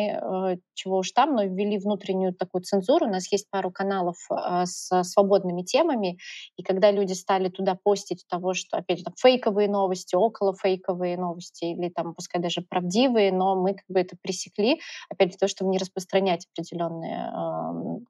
[0.53, 3.07] э, чего уж там, но ввели внутреннюю такую цензуру.
[3.07, 6.17] У нас есть пару каналов а, с свободными темами,
[6.57, 11.17] и когда люди стали туда постить того, что, опять же, там, фейковые новости, около фейковые
[11.17, 15.47] новости, или там, пускай даже правдивые, но мы как бы это пресекли, опять же, то,
[15.47, 17.31] чтобы не распространять определенные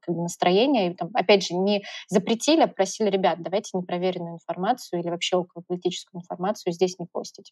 [0.02, 0.91] как бы, настроения.
[0.91, 5.63] И, там, опять же, не запретили, а просили ребят, давайте непроверенную информацию или вообще около
[5.68, 7.52] политическую информацию здесь не постить.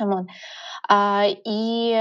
[0.00, 0.26] Вот.
[0.88, 1.92] А, и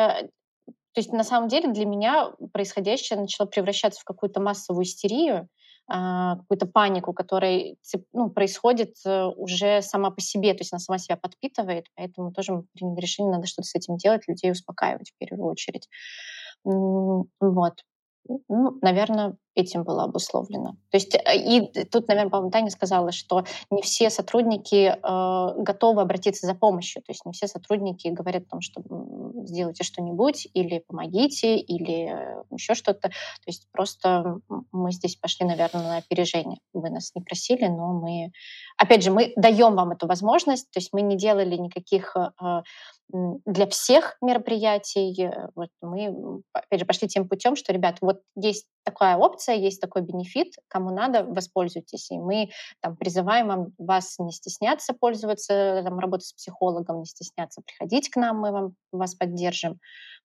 [0.93, 5.47] то есть на самом деле для меня происходящее начало превращаться в какую-то массовую истерию,
[5.88, 7.75] а, какую-то панику, которая
[8.13, 12.53] ну, происходит э, уже сама по себе, то есть она сама себя подпитывает, поэтому тоже
[12.53, 15.88] мы приняли решение, надо что-то с этим делать, людей успокаивать в первую очередь.
[16.63, 17.83] Вот.
[18.27, 20.77] Ну, наверное, этим было обусловлено.
[20.91, 26.01] То есть э, и тут, наверное, по-моему, Таня сказала, что не все сотрудники э, готовы
[26.01, 27.01] обратиться за помощью.
[27.03, 28.82] То есть не все сотрудники говорят о том, что
[29.45, 33.10] сделайте что-нибудь или помогите, или э, еще что-то.
[33.10, 34.38] То есть просто
[34.71, 36.60] мы здесь пошли, наверное, на опережение.
[36.73, 38.32] Вы нас не просили, но мы...
[38.77, 40.69] Опять же, мы даем вам эту возможность.
[40.71, 42.62] То есть мы не делали никаких э,
[43.12, 45.30] для всех мероприятий.
[45.56, 50.04] Вот мы, опять же, пошли тем путем, что, ребят, вот есть такая опция, есть такой
[50.04, 52.12] бенефит, кому надо, воспользуйтесь.
[52.12, 52.50] И мы
[52.82, 58.39] там призываем вас не стесняться пользоваться, там, работать с психологом, не стесняться приходить к нам,
[58.39, 59.80] мы вам, вас поддержим.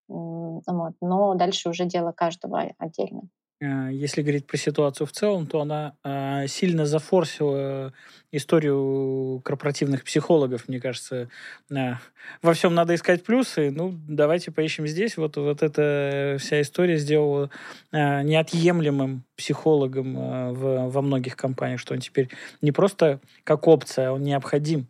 [0.08, 0.94] Вот.
[1.00, 3.22] Но дальше уже дело каждого отдельно.
[3.60, 7.92] Э, если говорить про ситуацию в целом, то она э, сильно зафорсила
[8.32, 11.28] историю корпоративных психологов, мне кажется.
[11.70, 11.94] Э,
[12.42, 13.70] во всем надо искать плюсы.
[13.70, 15.16] Ну, давайте поищем здесь.
[15.16, 17.50] Вот, вот эта вся история сделала
[17.92, 22.30] неотъемлемым психологом в, во многих компаниях, что он теперь
[22.62, 24.86] не просто как опция, он необходим.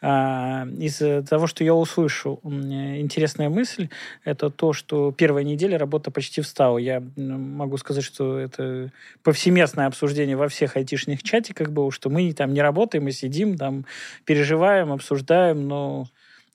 [0.00, 3.88] Из того, что я услышу, интересная мысль,
[4.24, 6.78] это то, что первая неделя работа почти встала.
[6.78, 8.90] Я могу сказать, что это
[9.22, 13.84] повсеместное обсуждение во всех айтишных чатиках было, что мы там не работаем, мы сидим, там
[14.24, 16.06] переживаем, обсуждаем, но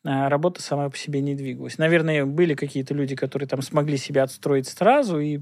[0.03, 1.77] а, работа сама по себе не двигалась.
[1.77, 5.39] Наверное, были какие-то люди, которые там смогли себя отстроить сразу, и...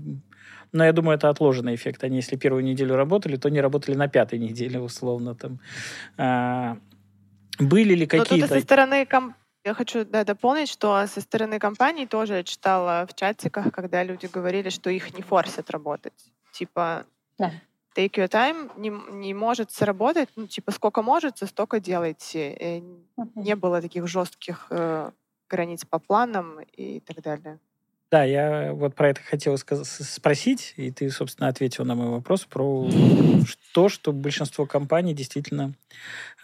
[0.71, 2.03] но я думаю, это отложенный эффект.
[2.03, 5.33] Они, если первую неделю работали, то не работали на пятой неделе, условно.
[5.33, 5.59] Там.
[6.17, 6.77] А,
[7.59, 8.35] были ли какие-то...
[8.35, 12.43] Но тут со стороны комп я хочу да, дополнить, что со стороны компаний тоже я
[12.43, 16.31] читала в чатиках, когда люди говорили, что их не форсят работать.
[16.51, 17.05] Типа,
[17.37, 17.51] да.
[17.95, 22.53] take your time не, не может сработать, ну, типа, сколько может, столько делайте.
[22.53, 22.83] И
[23.35, 25.11] не было таких жестких э,
[25.49, 27.59] границ по планам и так далее.
[28.11, 32.89] Да, я вот про это хотел спросить, и ты, собственно, ответил на мой вопрос про
[33.73, 35.73] то, что большинство компаний действительно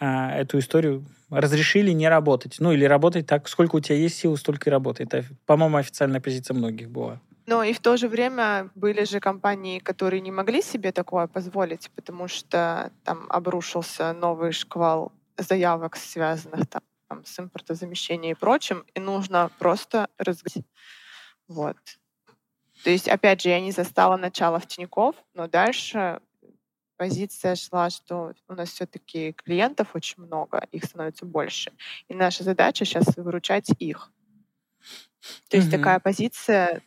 [0.00, 2.56] а, эту историю разрешили не работать.
[2.58, 5.04] Ну, или работать так, сколько у тебя есть сил, столько и работай.
[5.04, 7.20] Это, по-моему, официальная позиция многих была.
[7.44, 11.90] Но и в то же время были же компании, которые не могли себе такое позволить,
[11.94, 19.00] потому что там обрушился новый шквал заявок, связанных там, там с импортозамещением и прочим, и
[19.00, 20.64] нужно просто разгрузить
[21.48, 21.76] вот.
[22.84, 26.20] То есть, опять же, я не застала начало в Тинькофф, но дальше
[26.96, 31.72] позиция шла, что у нас все-таки клиентов очень много, их становится больше.
[32.08, 34.12] И наша задача сейчас выручать их.
[35.48, 36.82] То есть такая позиция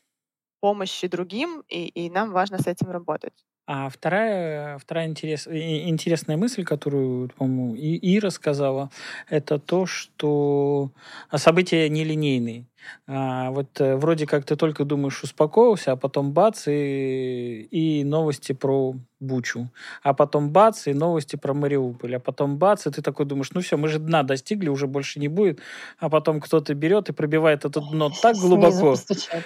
[0.59, 3.33] помощи другим, и, и нам важно с этим работать.
[3.67, 8.91] А вторая, вторая интерес, интересная мысль, которую, по-моему, Ира сказала,
[9.29, 10.91] это то, что
[11.35, 12.67] события нелинейные.
[13.07, 18.53] А, вот э, вроде как ты только думаешь, успокоился, а потом бац, и, и новости
[18.53, 19.69] про Бучу.
[20.01, 22.15] А потом бац, и новости про Мариуполь.
[22.15, 25.19] А потом бац, и ты такой думаешь, ну все, мы же дна достигли, уже больше
[25.19, 25.59] не будет.
[25.99, 28.95] А потом кто-то берет и пробивает это дно так глубоко,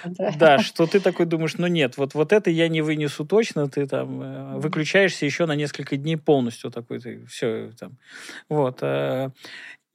[0.04, 0.32] да.
[0.38, 3.86] да, что ты такой думаешь, ну нет, вот, вот это я не вынесу точно, ты
[3.86, 7.98] там э, выключаешься еще на несколько дней полностью такой, ты все там.
[8.48, 8.82] Вот.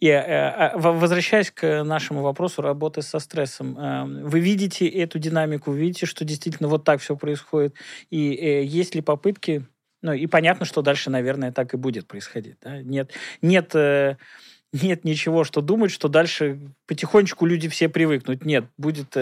[0.01, 5.19] Э, и э, а, возвращаясь к нашему вопросу работы со стрессом, э, вы видите эту
[5.19, 7.75] динамику, видите, что действительно вот так все происходит,
[8.09, 9.65] и э, есть ли попытки,
[10.01, 12.81] ну и понятно, что дальше, наверное, так и будет происходить, да?
[12.81, 13.11] нет,
[13.43, 13.75] нет,
[14.73, 18.43] нет ничего, что думать, что дальше потихонечку люди все привыкнут.
[18.43, 19.15] Нет, будет,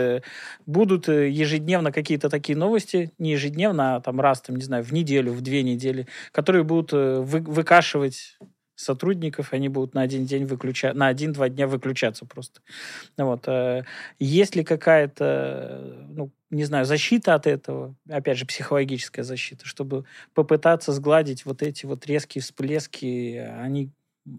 [0.65, 5.33] будут ежедневно какие-то такие новости, не ежедневно, а там раз, там, не знаю, в неделю,
[5.33, 8.37] в две недели, которые будут вы, выкашивать
[8.79, 12.61] сотрудников, они будут на один день выключать, на один-два дня выключаться просто.
[13.17, 13.47] Вот.
[13.47, 13.83] Э,
[14.19, 20.93] есть ли какая-то, ну, не знаю, защита от этого, опять же, психологическая защита, чтобы попытаться
[20.93, 23.89] сгладить вот эти вот резкие всплески, они,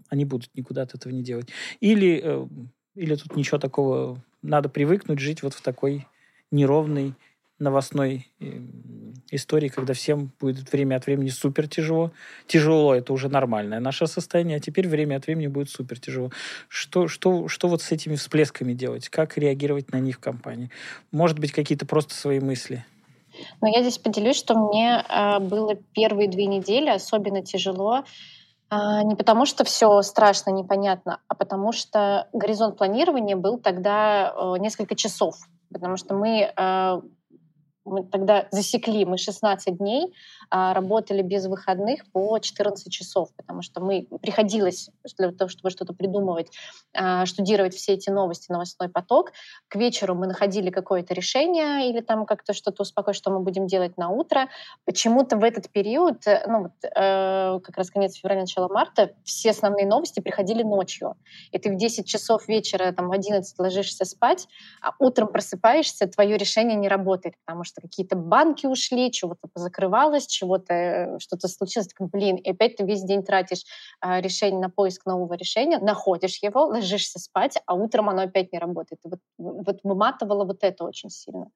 [0.09, 1.49] они будут никуда от этого не делать.
[1.79, 2.47] Или, э,
[2.95, 6.07] или тут ничего такого, надо привыкнуть жить вот в такой
[6.49, 7.13] неровной
[7.59, 8.71] новостной эм,
[9.31, 12.11] истории, когда всем будет время от времени супер тяжело.
[12.47, 16.31] Тяжело это уже нормальное наше состояние, а теперь время от времени будет супер тяжело.
[16.67, 19.09] Что, что, что вот с этими всплесками делать?
[19.09, 20.69] Как реагировать на них в компании?
[21.11, 22.85] Может быть, какие-то просто свои мысли?
[23.61, 28.03] Но я здесь поделюсь, что мне э, было первые две недели особенно тяжело,
[28.69, 34.59] э, не потому что все страшно, непонятно, а потому что горизонт планирования был тогда э,
[34.59, 35.35] несколько часов.
[35.71, 37.01] Потому что мы э,
[37.91, 40.13] мы тогда засекли, мы 16 дней
[40.51, 46.51] работали без выходных по 14 часов, потому что мы приходилось для того, чтобы что-то придумывать,
[46.93, 49.31] а, штудировать все эти новости, новостной поток.
[49.69, 53.97] К вечеру мы находили какое-то решение или там как-то что-то успокоить, что мы будем делать
[53.97, 54.49] на утро.
[54.85, 59.51] Почему-то в этот период, э, ну вот э, как раз конец февраля, начало марта, все
[59.51, 61.15] основные новости приходили ночью.
[61.51, 64.47] И ты в 10 часов вечера, там в 11 ложишься спать,
[64.81, 70.73] а утром просыпаешься, твое решение не работает, потому что какие-то банки ушли, чего-то позакрывалось, чего-то,
[70.73, 73.63] э, что-то случилось, так, блин, и опять ты весь день тратишь
[73.99, 78.59] а, решение на поиск нового решения, находишь его, ложишься спать, а утром оно опять не
[78.59, 78.99] работает.
[79.03, 81.47] Вот, вот выматывало вот это очень сильно.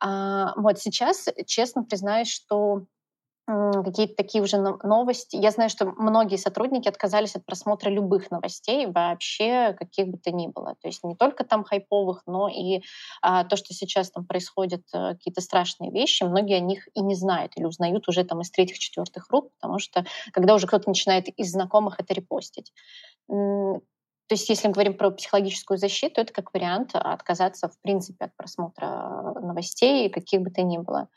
[0.00, 2.84] А, вот сейчас, честно признаюсь, что
[3.48, 5.36] какие-то такие уже новости.
[5.36, 10.48] Я знаю, что многие сотрудники отказались от просмотра любых новостей, вообще каких бы то ни
[10.48, 10.76] было.
[10.82, 12.82] То есть не только там хайповых, но и
[13.22, 17.14] а, то, что сейчас там происходят, а, какие-то страшные вещи, многие о них и не
[17.14, 21.50] знают или узнают уже там из третьих-четвертых рук, потому что когда уже кто-то начинает из
[21.50, 22.72] знакомых это репостить.
[23.28, 28.36] То есть, если мы говорим про психологическую защиту, это как вариант отказаться, в принципе, от
[28.36, 31.08] просмотра новостей, каких бы то ни было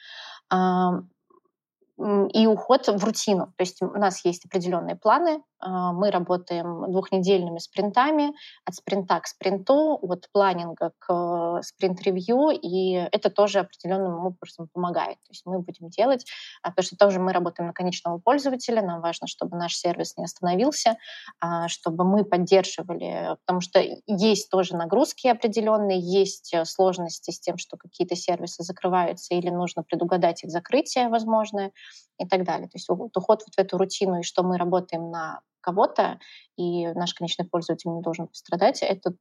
[2.33, 3.47] и уход в рутину.
[3.57, 8.33] То есть у нас есть определенные планы, а, мы работаем двухнедельными спринтами,
[8.65, 15.17] от спринта к спринту, от планинга к э, спринт-ревью, и это тоже определенным образом помогает.
[15.17, 16.25] То есть мы будем делать,
[16.63, 20.23] а, потому что тоже мы работаем на конечного пользователя, нам важно, чтобы наш сервис не
[20.23, 20.97] остановился,
[21.39, 27.57] а, чтобы мы поддерживали, потому что есть тоже нагрузки определенные, есть э, сложности с тем,
[27.57, 31.71] что какие-то сервисы закрываются или нужно предугадать их закрытие возможное
[32.19, 32.67] и так далее.
[32.67, 33.13] То есть уход
[33.45, 36.19] вот в эту рутину и что мы работаем на кого-то,
[36.57, 39.13] и наш конечный пользователь не должен пострадать, это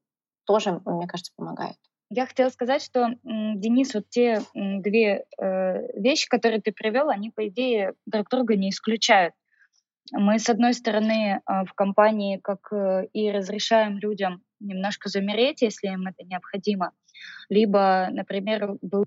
[0.47, 1.77] тоже, мне кажется, помогает.
[2.13, 7.47] Я хотела сказать, что, Денис, вот те две э, вещи, которые ты привел, они, по
[7.47, 9.33] идее, друг друга не исключают.
[10.11, 15.87] Мы, с одной стороны, э, в компании как э, и разрешаем людям немножко замереть, если
[15.87, 16.91] им это необходимо,
[17.49, 19.05] либо, например, был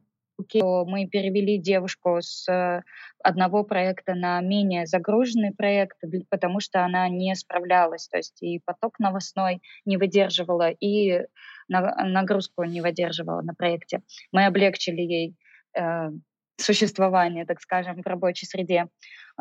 [0.85, 2.81] мы перевели девушку с э,
[3.23, 5.97] одного проекта на менее загруженный проект,
[6.29, 8.07] потому что она не справлялась.
[8.07, 11.25] То есть и поток новостной не выдерживала, и
[11.67, 14.01] нагрузку не выдерживала на проекте.
[14.31, 15.35] Мы облегчили ей
[15.77, 16.09] э,
[16.57, 18.87] существование, так скажем, в рабочей среде.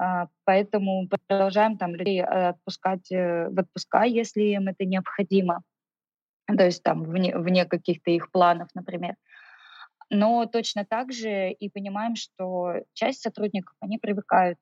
[0.00, 5.62] Э, поэтому продолжаем там людей отпускать э, в отпуска, если им это необходимо.
[6.46, 9.14] То есть там вне, вне каких-то их планов, например.
[10.14, 14.58] Но точно так же и понимаем, что часть сотрудников, они привыкают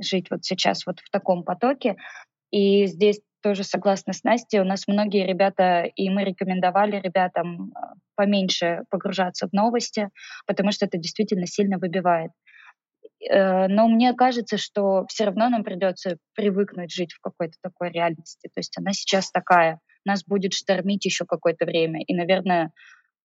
[0.00, 1.96] жить вот сейчас вот в таком потоке.
[2.52, 7.94] И здесь тоже согласна с Настей, у нас многие ребята, и мы рекомендовали ребятам а,
[8.14, 10.10] поменьше погружаться в новости,
[10.46, 12.30] потому что это действительно сильно выбивает.
[13.28, 18.48] Э, но мне кажется, что все равно нам придется привыкнуть жить в какой-то такой реальности.
[18.54, 19.80] То есть она сейчас такая.
[20.04, 22.00] Нас будет штормить еще какое-то время.
[22.04, 22.70] И, наверное,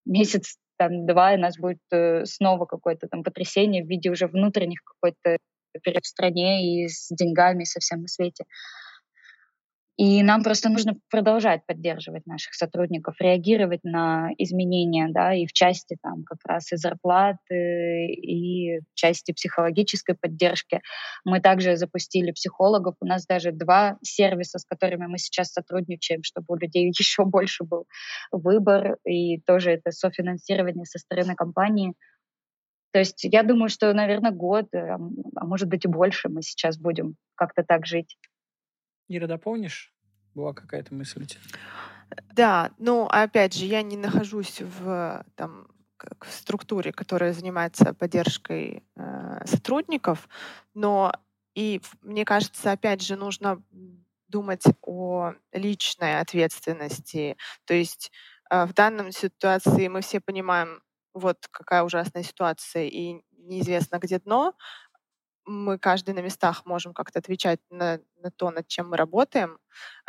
[0.03, 4.27] месяц там два, и у нас будет э, снова какое-то там потрясение в виде уже
[4.27, 5.37] внутренних какой-то
[5.83, 8.45] перед в стране и с деньгами, и со всем на свете.
[9.99, 15.97] И нам просто нужно продолжать поддерживать наших сотрудников, реагировать на изменения, да, и в части
[16.01, 20.79] там как раз и зарплаты, и в части психологической поддержки.
[21.25, 22.95] Мы также запустили психологов.
[23.01, 27.65] У нас даже два сервиса, с которыми мы сейчас сотрудничаем, чтобы у людей еще больше
[27.65, 27.85] был
[28.31, 31.93] выбор, и тоже это софинансирование со стороны компании.
[32.93, 34.95] То есть я думаю, что, наверное, год, а,
[35.35, 38.15] а может быть и больше мы сейчас будем как-то так жить.
[39.09, 39.91] Ира, дополнишь?
[40.35, 41.41] Была какая-то мысль у тебя?
[42.33, 45.67] Да, ну, опять же, я не нахожусь в, там,
[46.21, 50.29] в структуре, которая занимается поддержкой э, сотрудников,
[50.73, 51.11] но
[51.55, 53.61] и мне кажется, опять же, нужно
[54.27, 57.35] думать о личной ответственности.
[57.65, 58.11] То есть
[58.49, 60.81] э, в данной ситуации мы все понимаем,
[61.13, 64.53] вот какая ужасная ситуация, и неизвестно, где дно,
[65.49, 69.59] мы каждый на местах можем как-то отвечать на, на то, над чем мы работаем,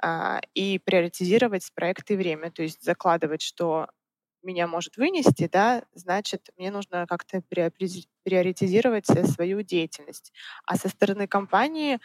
[0.02, 3.88] а, и приоритизировать проекты и время, то есть закладывать, что
[4.42, 10.32] меня может вынести, да, значит, мне нужно как-то приоритизировать свою деятельность.
[10.64, 11.98] А со стороны компании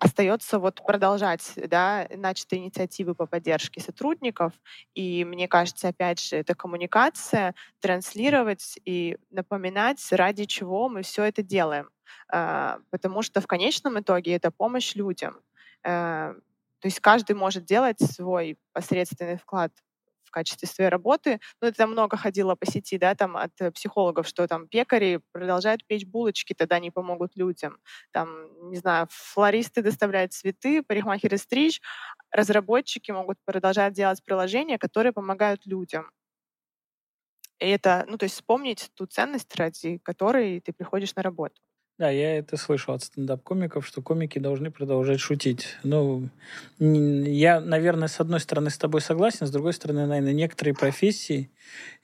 [0.00, 4.54] остается вот продолжать да, начатые инициативы по поддержке сотрудников.
[4.94, 11.42] И мне кажется, опять же, это коммуникация, транслировать и напоминать, ради чего мы все это
[11.42, 11.90] делаем.
[12.28, 15.40] А, потому что в конечном итоге это помощь людям.
[15.84, 16.34] Э,
[16.80, 19.72] то есть каждый может делать свой посредственный вклад
[20.24, 21.40] в качестве своей работы.
[21.60, 26.06] Ну, это много ходило по сети, да, там от психологов, что там пекари продолжают печь
[26.06, 27.78] булочки, тогда они помогут людям.
[28.12, 28.28] Там,
[28.70, 31.80] не знаю, флористы доставляют цветы, парикмахеры стричь,
[32.30, 36.10] разработчики могут продолжать делать приложения, которые помогают людям.
[37.60, 41.60] И это, ну, то есть вспомнить ту ценность, ради которой ты приходишь на работу.
[42.00, 45.76] Да, я это слышал от стендап-комиков, что комики должны продолжать шутить.
[45.82, 46.30] Ну,
[46.78, 51.50] я, наверное, с одной стороны с тобой согласен, с другой стороны, наверное, некоторые профессии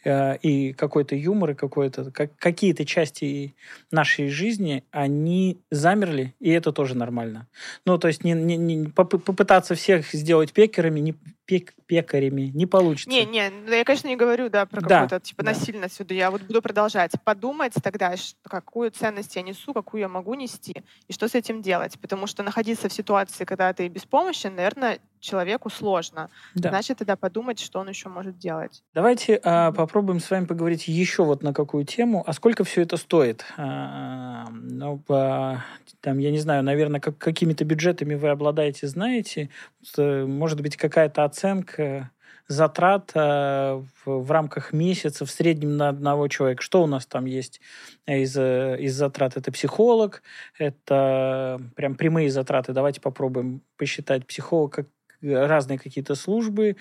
[0.05, 3.57] э, и какой-то юмор, и какой-то, как, какие-то части
[3.91, 7.49] нашей жизни, они замерли, и это тоже нормально.
[7.87, 11.15] Ну, то есть не, не, не, попытаться всех сделать пекерами, не,
[11.47, 12.51] пек, пекарями.
[12.55, 13.09] Не получится.
[13.09, 15.53] Не, не, ну, я, конечно, не говорю, да, про да, какую-то, типа, да.
[15.53, 16.15] насильность сюда.
[16.15, 17.13] Я вот буду продолжать.
[17.25, 21.99] Подумать тогда, какую ценность я несу, какую я могу нести, и что с этим делать.
[22.01, 26.31] Потому что находиться в ситуации, когда ты беспомощен, наверное, человеку сложно.
[26.55, 26.71] Да.
[26.71, 28.83] Значит, тогда подумать, что он еще может делать.
[28.95, 32.23] Давайте а, попробуем с вами поговорить еще вот на какую тему.
[32.27, 33.45] А сколько все это стоит?
[33.57, 35.63] А, ну, по,
[36.01, 39.51] там, я не знаю, наверное, как, какими-то бюджетами вы обладаете, знаете.
[39.97, 42.11] Может быть, какая-то оценка
[42.49, 46.63] затрат э, в, в рамках месяца в среднем на одного человека.
[46.63, 47.61] Что у нас там есть
[48.07, 49.37] из, из затрат?
[49.37, 50.23] Это психолог,
[50.59, 52.73] это прям прямые затраты.
[52.73, 54.27] Давайте попробуем посчитать.
[54.27, 54.87] Психолог как
[55.23, 56.77] разные какие-то службы.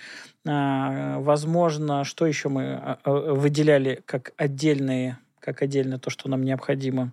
[0.45, 6.43] А, возможно, что еще мы а, а, выделяли как отдельные, как отдельно то, что нам
[6.43, 7.11] необходимо.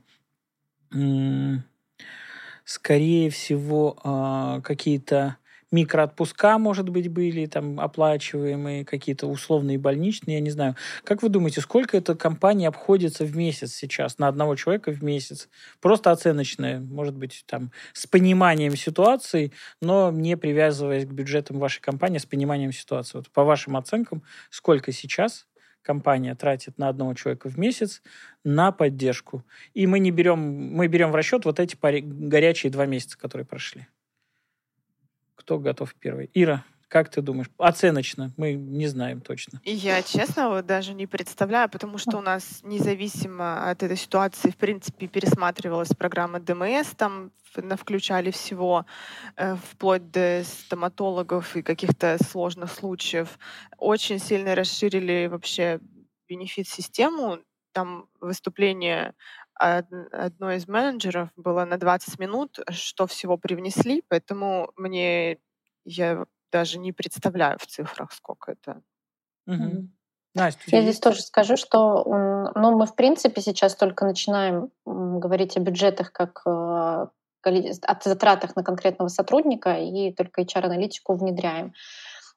[2.65, 5.37] Скорее всего, какие-то
[5.73, 10.77] микроотпуска, может быть, были там оплачиваемые, какие-то условные больничные, я не знаю.
[11.05, 15.49] Как вы думаете, сколько эта компания обходится в месяц сейчас на одного человека в месяц?
[15.81, 22.19] Просто оценочное, может быть, там с пониманием ситуации, но не привязываясь к бюджетам вашей компании,
[22.19, 23.19] с пониманием ситуации.
[23.19, 25.47] Вот по вашим оценкам, сколько сейчас
[25.83, 28.03] компания тратит на одного человека в месяц
[28.45, 29.45] на поддержку.
[29.75, 33.87] И мы не берем, мы берем в расчет вот эти горячие два месяца, которые прошли.
[35.37, 36.31] Кто готов первый?
[36.35, 37.49] Ира, как ты думаешь?
[37.57, 39.63] Оценочно, мы не знаем точно.
[39.65, 44.57] Я, честно, вот даже не представляю, потому что у нас независимо от этой ситуации, в
[44.57, 47.33] принципе, пересматривалась программа ДМС, там
[47.79, 48.85] включали всего,
[49.37, 53.39] э, вплоть до стоматологов и каких-то сложных случаев.
[53.79, 55.81] Очень сильно расширили вообще
[56.29, 57.39] бенефит-систему.
[57.73, 59.15] Там выступление
[59.63, 65.39] одной из менеджеров было на 20 минут, что всего привнесли, поэтому мне
[65.85, 68.83] я даже не представляю в цифрах, сколько это.
[69.47, 69.89] Угу.
[70.35, 72.05] Настя, я здесь тоже скажу, что
[72.55, 76.51] ну, мы, в принципе, сейчас только начинаем говорить о бюджетах как э,
[77.45, 81.75] о затратах на конкретного сотрудника и только HR-аналитику внедряем.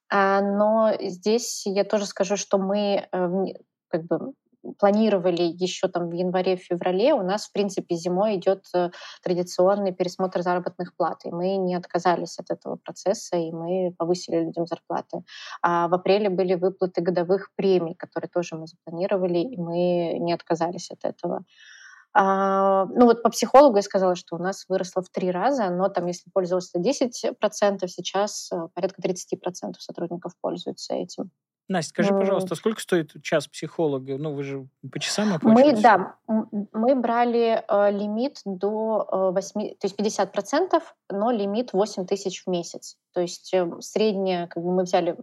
[0.09, 3.45] А, но здесь я тоже скажу, что мы э,
[3.87, 4.33] как бы
[4.79, 8.91] планировали еще там в январе-феврале, у нас, в принципе, зимой идет э,
[9.23, 14.65] традиционный пересмотр заработных плат, и мы не отказались от этого процесса, и мы повысили людям
[14.65, 15.23] зарплаты.
[15.61, 20.91] А в апреле были выплаты годовых премий, которые тоже мы запланировали, и мы не отказались
[20.91, 21.43] от этого.
[22.17, 25.89] А, ну вот по психологу я сказала, что у нас выросло в три раза, но
[25.89, 27.35] там, если пользовался 10%,
[27.87, 31.31] сейчас э, порядка 30% сотрудников пользуются этим.
[31.67, 34.17] Настя, скажи, пожалуйста, сколько стоит час психолога?
[34.17, 35.75] Ну, вы же по часам оплачиваете.
[35.75, 36.15] Мы, да,
[36.73, 42.43] мы брали э, лимит до э, 8, то есть 50 процентов, но лимит 8 тысяч
[42.45, 42.97] в месяц.
[43.13, 45.17] То есть э, средняя, как бы мы взяли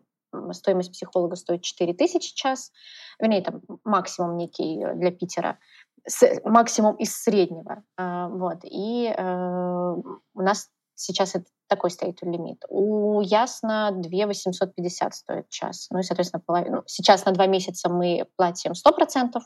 [0.52, 2.72] стоимость психолога стоит 4 тысячи час,
[3.20, 5.58] вернее, там максимум некий для Питера
[6.44, 7.82] максимум из среднего.
[7.96, 8.58] А, вот.
[8.64, 9.94] И э,
[10.34, 12.64] у нас сейчас это такой стоит лимит.
[12.68, 15.86] У Ясно 2 850 стоит час.
[15.90, 16.82] Ну и, соответственно, половину.
[16.86, 19.40] Сейчас на два месяца мы платим 100%,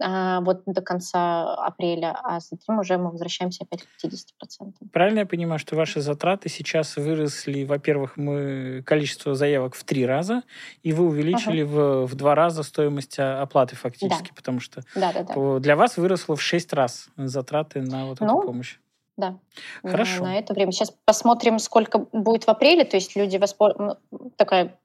[0.00, 4.72] а, вот до конца апреля, а затем уже мы возвращаемся опять к 50%.
[4.92, 10.42] Правильно я понимаю, что ваши затраты сейчас выросли, во-первых, мы количество заявок в три раза,
[10.82, 12.04] и вы увеличили uh-huh.
[12.04, 14.34] в, в два раза стоимость оплаты фактически, да.
[14.34, 15.58] потому что да, да, да.
[15.60, 18.78] для вас выросло в шесть раз затраты на вот эту ну, помощь.
[19.16, 19.38] Да.
[19.82, 20.24] Хорошо.
[20.24, 20.72] На, это время.
[20.72, 22.84] Сейчас посмотрим, сколько будет в апреле.
[22.84, 24.00] То есть люди воспользуются...
[24.36, 24.78] Такая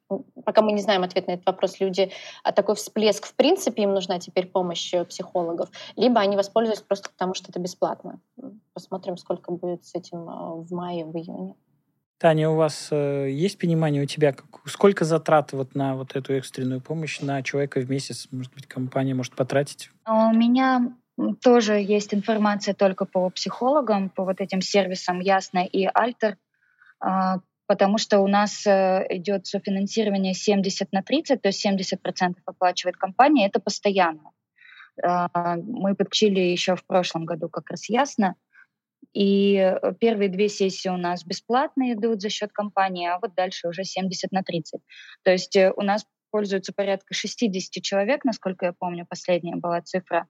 [0.46, 2.12] пока мы не знаем ответ на этот вопрос, люди,
[2.44, 7.10] а такой всплеск, в принципе, им нужна теперь помощь э, психологов, либо они воспользуются просто
[7.10, 8.20] потому, что это бесплатно.
[8.74, 11.56] Посмотрим, сколько будет с этим э, в мае, в июне.
[12.20, 16.34] Таня, у вас э, есть понимание у тебя, как, сколько затрат вот на вот эту
[16.34, 19.92] экстренную помощь на человека в месяц, может быть, компания может потратить?
[20.04, 20.96] А у меня
[21.42, 26.38] тоже есть информация только по психологам, по вот этим сервисам Ясно и Альтер.
[27.00, 32.98] А, потому что у нас э, идет софинансирование 70 на 30, то есть 70% оплачивает
[32.98, 34.32] компания, это постоянно.
[35.04, 38.36] А, мы подключили еще в прошлом году как раз ясно.
[39.14, 43.68] И э, первые две сессии у нас бесплатно идут за счет компании, а вот дальше
[43.68, 44.82] уже 70 на 30.
[45.24, 50.28] То есть э, у нас пользуются порядка 60 человек, насколько я помню, последняя была цифра.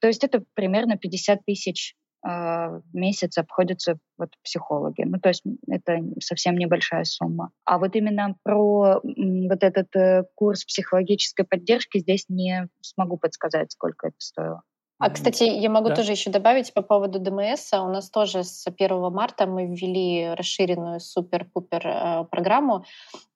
[0.00, 5.02] То есть это примерно 50 тысяч в месяц обходятся вот психологи.
[5.04, 7.50] Ну, то есть это совсем небольшая сумма.
[7.64, 14.08] А вот именно про вот этот э, курс психологической поддержки здесь не смогу подсказать, сколько
[14.08, 14.62] это стоило.
[15.00, 15.96] А, кстати, я могу да.
[15.96, 17.72] тоже еще добавить по поводу ДМС.
[17.72, 22.84] У нас тоже с 1 марта мы ввели расширенную супер-пупер э, программу,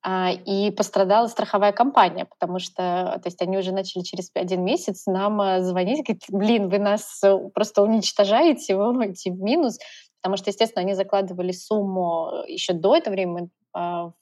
[0.02, 5.06] а, и пострадала страховая компания, потому что то есть они уже начали через один месяц
[5.06, 9.78] нам э, звонить, говорить, блин, вы нас э, просто уничтожаете, вы в минус,
[10.20, 14.14] потому что, естественно, они закладывали сумму еще до этого времени, в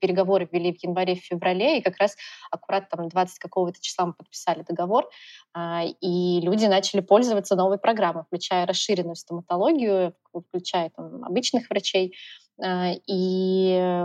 [0.00, 2.16] переговоры ввели в январе, в феврале, и как раз
[2.50, 5.08] аккурат там 20 какого-то числа мы подписали договор,
[5.54, 10.14] а, и люди начали пользоваться новой программой, включая расширенную стоматологию,
[10.48, 12.14] включая там обычных врачей,
[12.62, 14.02] а, и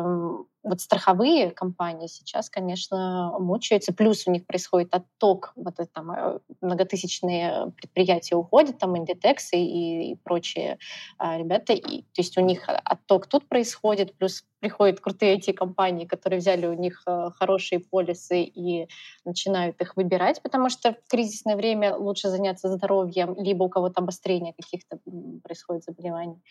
[0.66, 3.94] вот страховые компании сейчас, конечно, мучаются.
[3.94, 10.12] Плюс у них происходит отток, вот это, там э, многотысячные предприятия уходят, там Inditex и,
[10.12, 10.80] и прочие
[11.18, 11.74] а, ребята.
[11.74, 16.74] И, то есть у них отток тут происходит, плюс приходят крутые IT-компании, которые взяли у
[16.74, 18.88] них э, хорошие полисы и
[19.24, 24.54] начинают их выбирать, потому что в кризисное время лучше заняться здоровьем, либо у кого-то обострение
[24.54, 25.00] каких-то
[25.44, 26.42] происходит заболеваний.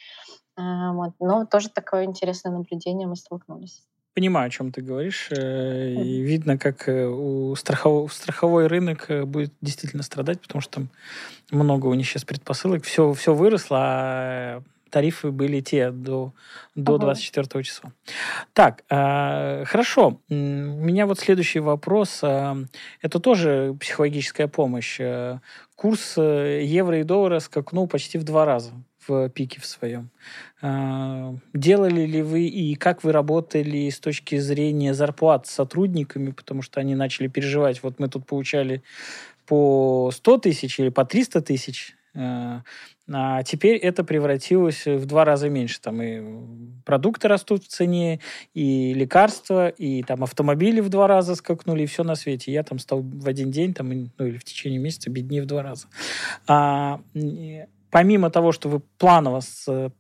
[0.57, 1.15] А, вот.
[1.19, 3.83] Но тоже такое интересное наблюдение мы столкнулись
[4.15, 5.29] понимаю, о чем ты говоришь.
[5.31, 10.73] Э, и видно, как э, у страховой, страховой рынок э, будет действительно страдать, потому что
[10.73, 10.91] там
[11.51, 12.85] много у них сейчас предпосылок.
[12.85, 16.33] Все, все выросло, а тарифы были те до,
[16.77, 17.93] до 24 числа.
[18.53, 20.21] Так, э, хорошо.
[20.29, 22.21] У меня вот следующий вопрос.
[22.23, 25.01] Это тоже психологическая помощь.
[25.75, 28.73] Курс евро и доллара скакнул почти в два раза
[29.07, 30.11] в пике в своем.
[30.63, 36.63] А, делали ли вы и как вы работали с точки зрения зарплат с сотрудниками, потому
[36.63, 38.83] что они начали переживать, вот мы тут получали
[39.47, 42.63] по 100 тысяч или по 300 тысяч, а,
[43.13, 45.81] а теперь это превратилось в два раза меньше.
[45.81, 46.23] Там и
[46.85, 48.21] продукты растут в цене,
[48.55, 52.53] и лекарства, и там автомобили в два раза скакнули, и все на свете.
[52.53, 55.63] Я там стал в один день, там, ну или в течение месяца беднее в два
[55.63, 55.89] раза.
[56.47, 57.01] А,
[57.95, 59.93] помимо того, что вы планово с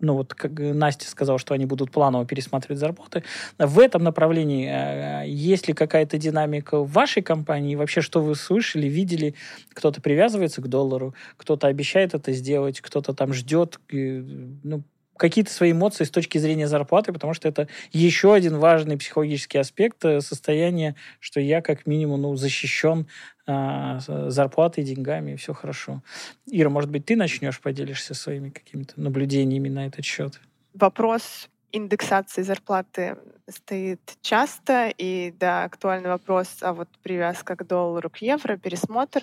[0.00, 3.22] ну вот как Настя сказала, что они будут планово пересматривать зарплаты.
[3.56, 7.76] В этом направлении э, есть ли какая-то динамика в вашей компании?
[7.76, 9.36] Вообще, что вы слышали, видели?
[9.74, 13.78] Кто-то привязывается к доллару, кто-то обещает это сделать, кто-то там ждет.
[13.92, 14.82] Ну,
[15.20, 20.02] какие-то свои эмоции с точки зрения зарплаты, потому что это еще один важный психологический аспект
[20.04, 23.06] э, состояния, что я как минимум ну, защищен
[23.46, 26.02] а, зарплатой, деньгами, и все хорошо.
[26.46, 30.40] Ира, может быть, ты начнешь, поделишься своими какими-то наблюдениями на этот счет?
[30.72, 33.16] Вопрос индексации зарплаты
[33.48, 39.22] стоит часто, и да, актуальный вопрос, а вот привязка к доллару, к евро, пересмотр.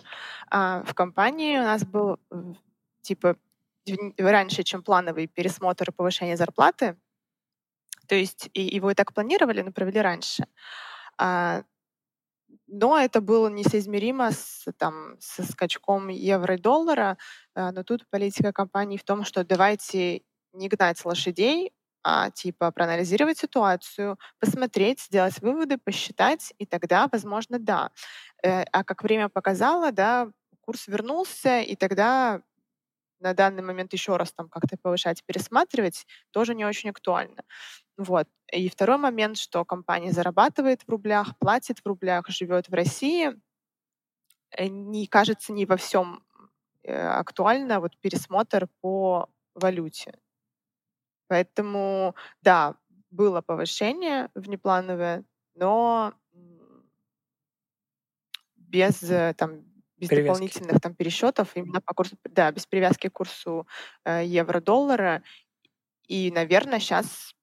[0.52, 2.20] А в компании у нас был
[3.02, 3.38] типа
[4.18, 6.98] раньше, чем плановый пересмотр и повышение зарплаты.
[8.08, 10.46] То есть и его и так планировали, но провели раньше.
[11.18, 11.64] А,
[12.68, 17.18] но это было несоизмеримо с, там, со скачком евро и доллара.
[17.56, 20.22] А, но тут политика компании в том, что давайте
[20.54, 21.72] не гнать лошадей,
[22.04, 27.92] а типа проанализировать ситуацию, посмотреть, сделать выводы, посчитать, и тогда, возможно, да.
[28.44, 30.30] Э, а как время показало, да,
[30.62, 32.42] курс вернулся, и тогда
[33.20, 37.44] на данный момент еще раз там как-то повышать, пересматривать, тоже не очень актуально.
[37.98, 38.28] Вот.
[38.52, 43.34] И второй момент, что компания зарабатывает в рублях, платит в рублях, живет в России,
[44.52, 46.24] э, не кажется не во всем
[46.84, 50.14] э, актуально вот пересмотр по валюте.
[51.28, 52.76] Поэтому, да,
[53.12, 56.14] было повышение внеплановое, но
[58.56, 59.64] без э, там
[59.98, 60.28] без Привязки.
[60.28, 63.68] дополнительных там пересчетов, именно по курсу, да, без привязки к курсу
[64.06, 65.24] э, евро-доллара.
[66.08, 67.34] И, наверное, сейчас,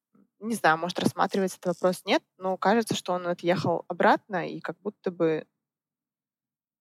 [0.41, 4.79] не знаю, может рассматривается этот вопрос, нет, но кажется, что он отъехал обратно, и как
[4.81, 5.47] будто бы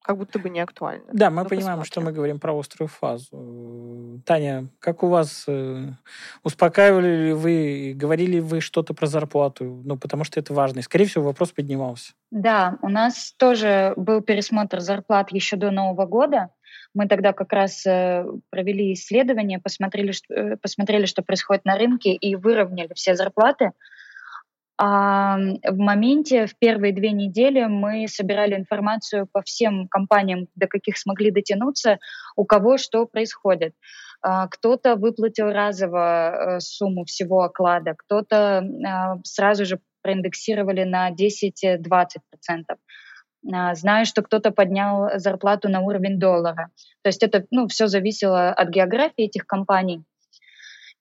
[0.03, 1.05] как будто бы не актуально.
[1.13, 1.85] Да, мы ну, понимаем, посмотрим.
[1.85, 4.21] что мы говорим про острую фазу.
[4.25, 5.45] Таня, как у вас?
[5.47, 5.93] Э,
[6.43, 9.81] успокаивали ли вы, говорили вы что-то про зарплату?
[9.85, 10.79] Ну, потому что это важно.
[10.79, 12.11] И, скорее всего, вопрос поднимался.
[12.31, 16.49] Да, у нас тоже был пересмотр зарплат еще до Нового года.
[16.93, 22.13] Мы тогда как раз э, провели исследование, посмотрели, что, э, посмотрели, что происходит на рынке,
[22.13, 23.71] и выровняли все зарплаты.
[24.85, 30.97] А в моменте, в первые две недели мы собирали информацию по всем компаниям, до каких
[30.97, 31.99] смогли дотянуться,
[32.35, 33.73] у кого что происходит.
[34.21, 41.77] А, кто-то выплатил разово э, сумму всего оклада, кто-то а, сразу же проиндексировали на 10-20%.
[43.53, 46.71] А, знаю, что кто-то поднял зарплату на уровень доллара.
[47.03, 50.03] То есть это ну, все зависело от географии этих компаний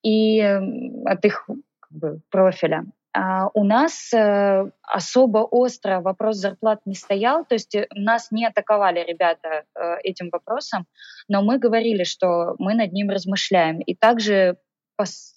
[0.05, 1.49] и от их
[1.81, 2.85] как бы, профиля.
[3.15, 8.47] Uh, у нас uh, особо остро вопрос зарплат не стоял, то есть э, нас не
[8.47, 10.87] атаковали ребята uh, этим вопросом,
[11.29, 13.81] но мы говорили, что мы над ним размышляем.
[13.81, 14.57] И также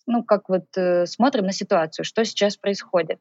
[0.06, 0.66] ну, как вот
[1.06, 3.20] смотрим на ситуацию, что сейчас происходит.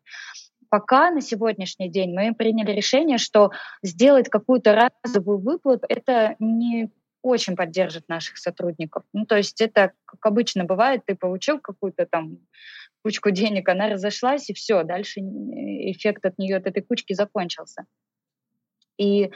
[0.69, 3.51] Пока на сегодняшний день мы приняли решение, что
[3.83, 6.91] сделать какую-то разовую выплату, это не
[7.25, 9.03] очень поддержит наших сотрудников.
[9.15, 12.39] Ну, то есть это, как обычно бывает, ты получил какую-то там
[13.05, 17.85] кучку денег, она разошлась, и все, дальше эффект от нее, от этой кучки закончился.
[18.97, 19.31] И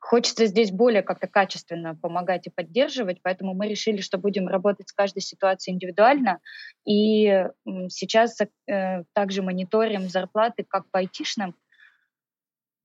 [0.00, 4.92] хочется здесь более как-то качественно помогать и поддерживать, поэтому мы решили, что будем работать с
[4.92, 6.38] каждой ситуацией индивидуально.
[6.86, 7.44] И
[7.88, 11.54] сейчас э, также мониторим зарплаты как по айтишным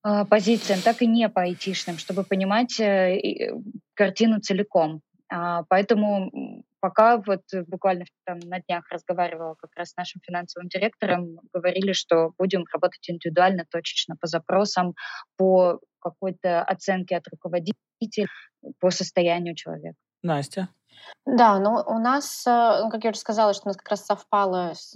[0.05, 3.53] э, позициям, так и не по айтишным, чтобы понимать э,
[3.93, 5.01] картину целиком.
[5.31, 11.39] А, поэтому пока вот буквально там на днях разговаривала как раз с нашим финансовым директором,
[11.53, 14.93] говорили, что будем работать индивидуально, точечно, по запросам,
[15.37, 18.27] по какой-то оценке от руководителя,
[18.79, 19.97] по состоянию человека.
[20.21, 20.69] Настя?
[21.25, 24.05] Да, но у нас, э, ну, как я уже сказала, что у нас как раз
[24.05, 24.95] совпало с,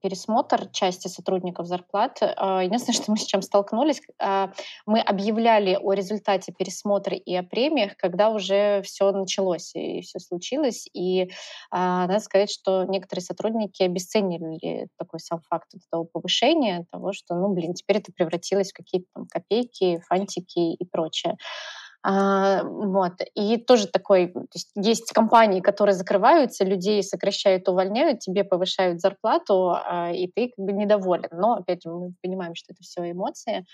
[0.00, 2.18] пересмотр части сотрудников зарплат.
[2.22, 4.52] А, единственное, что мы с чем столкнулись, а,
[4.86, 10.88] мы объявляли о результате пересмотра и о премиях, когда уже все началось и все случилось.
[10.92, 11.30] И
[11.70, 17.52] а, надо сказать, что некоторые сотрудники обесценили такой сам факт этого повышения, того, что, ну,
[17.52, 21.36] блин, теперь это превратилось в какие-то там копейки, фантики и прочее.
[22.06, 23.14] А, вот.
[23.34, 29.70] И тоже такой, то есть, есть компании, которые закрываются, людей сокращают, увольняют, тебе повышают зарплату,
[29.74, 31.30] а, и ты как бы недоволен.
[31.32, 33.64] Но, опять же, мы понимаем, что это все эмоции.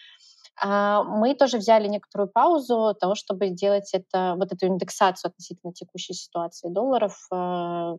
[0.57, 6.13] А, мы тоже взяли некоторую паузу того, чтобы сделать это, вот эту индексацию относительно текущей
[6.13, 7.97] ситуации долларов, э,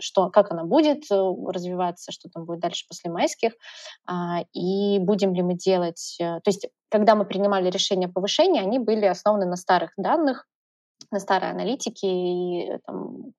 [0.00, 3.52] что, как она будет э, развиваться, что там будет дальше после майских,
[4.06, 6.16] а, и будем ли мы делать...
[6.20, 10.46] Э, то есть, когда мы принимали решение о повышении, они были основаны на старых данных,
[11.10, 13.32] на старой аналитике, и там,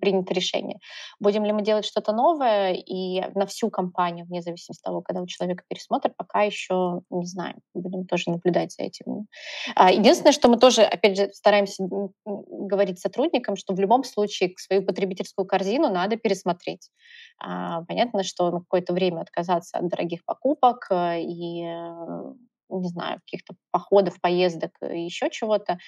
[0.00, 0.78] принято решение.
[1.20, 5.22] Будем ли мы делать что-то новое и на всю компанию, вне зависимости от того, когда
[5.22, 7.58] у человека пересмотр, пока еще не знаем.
[7.74, 9.26] Будем тоже наблюдать за этим.
[9.74, 11.84] А, единственное, что мы тоже, опять же, стараемся
[12.24, 16.90] говорить сотрудникам, что в любом случае свою потребительскую корзину надо пересмотреть.
[17.38, 22.34] А, понятно, что на какое-то время отказаться от дорогих покупок э, и э,
[22.68, 25.78] не знаю, каких-то походов, поездок и еще чего-то,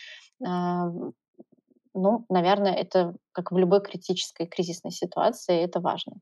[0.47, 0.89] а,
[1.99, 6.15] ну, наверное, это как в любой критической кризисной ситуации, это важно.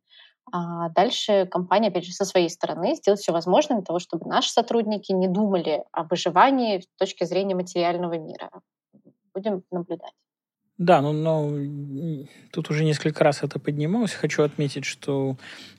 [0.52, 4.50] А дальше компания, опять же, со своей стороны сделает все возможное для того, чтобы наши
[4.50, 8.50] сотрудники не думали о выживании с точки зрения материального мира.
[9.34, 10.12] Будем наблюдать.
[10.78, 11.50] Да, ну, но
[12.52, 14.12] тут уже несколько раз это поднималось.
[14.12, 15.36] Хочу отметить, что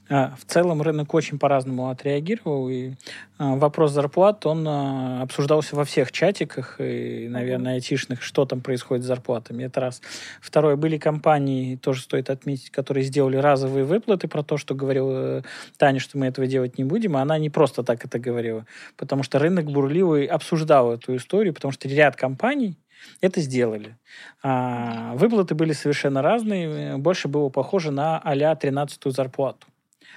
[0.09, 2.93] а, в целом рынок очень по-разному отреагировал, и
[3.37, 9.03] а, вопрос зарплат, он а, обсуждался во всех чатиках, и, наверное, айтишных, что там происходит
[9.03, 9.65] с зарплатами.
[9.65, 10.01] Это раз.
[10.41, 15.43] Второе, были компании, тоже стоит отметить, которые сделали разовые выплаты про то, что говорила
[15.77, 19.21] Таня, что мы этого делать не будем, а она не просто так это говорила, потому
[19.21, 22.77] что рынок бурливый обсуждал эту историю, потому что ряд компаний,
[23.21, 23.97] это сделали.
[24.43, 26.97] А, выплаты были совершенно разные.
[26.97, 29.67] Больше было похоже на а-ля 13-ю зарплату.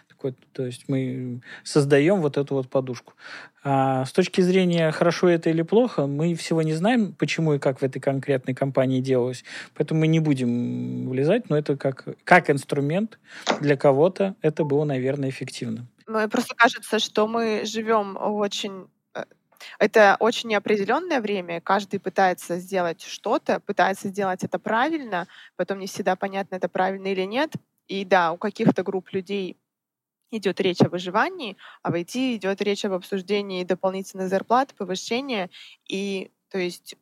[0.09, 3.15] Такой, то есть мы создаем вот эту вот подушку.
[3.63, 7.81] А с точки зрения хорошо это или плохо, мы всего не знаем, почему и как
[7.81, 9.45] в этой конкретной компании делалось.
[9.75, 13.19] Поэтому мы не будем влезать, но это как, как инструмент
[13.61, 15.87] для кого-то это было, наверное, эффективно.
[16.07, 18.89] Мне просто кажется, что мы живем очень
[19.79, 26.17] это очень неопределенное время, каждый пытается сделать что-то, пытается сделать это правильно, потом не всегда
[26.17, 27.53] понятно, это правильно или нет.
[27.89, 29.57] И да, у каких-то групп людей
[30.31, 35.51] идет речь о выживании, а в IT идет речь об обсуждении дополнительных зарплат, повышения.
[35.89, 36.97] И то есть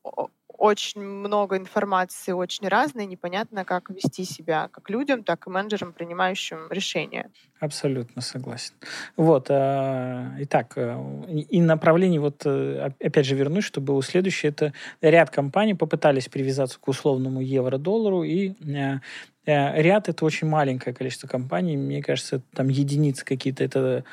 [0.58, 6.66] очень много информации, очень разной, непонятно, как вести себя как людям, так и менеджерам, принимающим
[6.70, 7.30] решения.
[7.60, 8.74] Абсолютно согласен.
[9.16, 10.96] Вот, а, итак, э,
[11.28, 16.78] и направление, вот э, опять же вернусь, что было следующее, это ряд компаний попытались привязаться
[16.80, 18.98] к условному евро-доллару, и э,
[19.46, 24.04] ряд это очень маленькое количество компаний, мне кажется, там единицы какие-то, это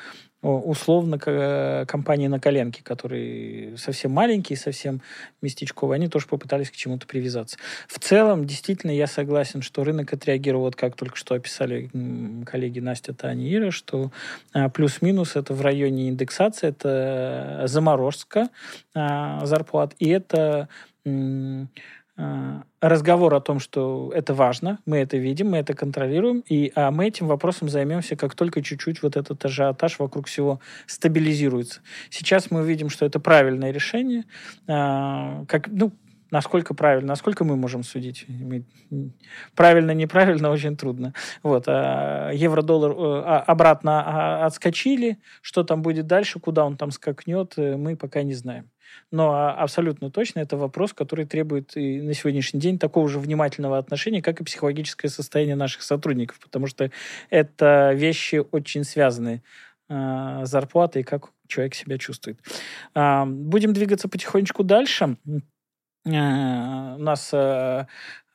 [0.46, 1.18] условно
[1.86, 5.00] компании на коленке, которые совсем маленькие, совсем
[5.42, 7.56] местечковые, они тоже попытались к чему-то привязаться.
[7.88, 11.90] В целом, действительно, я согласен, что рынок отреагировал, вот как только что описали
[12.44, 14.10] коллеги Настя, Таня что
[14.52, 18.48] а, плюс-минус это в районе индексации, это заморозка
[18.94, 20.68] а, зарплат, и это
[22.80, 27.06] разговор о том, что это важно, мы это видим, мы это контролируем, и а мы
[27.08, 31.80] этим вопросом займемся, как только чуть-чуть вот этот ажиотаж вокруг всего стабилизируется.
[32.08, 34.24] Сейчас мы видим, что это правильное решение,
[34.66, 35.92] а, как, ну,
[36.30, 38.26] насколько правильно, насколько мы можем судить.
[38.28, 38.64] Мы...
[39.54, 41.14] Правильно, неправильно, очень трудно.
[41.42, 41.64] Вот.
[41.68, 45.18] А евро-доллар э, а, обратно а, отскочили.
[45.40, 48.70] Что там будет дальше, куда он там скакнет, э, мы пока не знаем.
[49.10, 53.78] Но а, абсолютно точно это вопрос, который требует и на сегодняшний день такого же внимательного
[53.78, 56.90] отношения, как и психологическое состояние наших сотрудников, потому что
[57.30, 59.42] это вещи очень связаны
[59.88, 62.40] э, зарплата и как человек себя чувствует.
[62.92, 65.16] Будем двигаться потихонечку дальше.
[66.06, 67.30] Э, у нас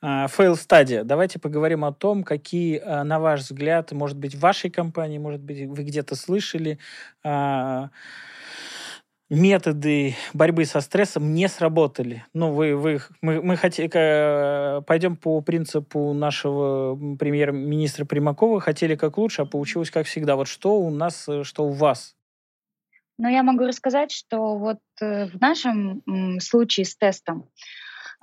[0.02, 1.04] фейл-стадия.
[1.04, 5.66] Давайте поговорим о том, какие, на ваш взгляд, может быть, в вашей компании, может быть,
[5.68, 6.78] вы где-то слышали,
[9.30, 12.24] методы борьбы со стрессом не сработали.
[12.34, 19.42] Ну, вы, вы, мы, мы хотели, пойдем по принципу нашего премьер-министра Примакова, хотели как лучше,
[19.42, 20.36] а получилось как всегда.
[20.36, 22.14] Вот что у нас, что у вас?
[23.18, 26.02] Ну, я могу рассказать, что вот э, в нашем
[26.40, 27.50] случае с тестом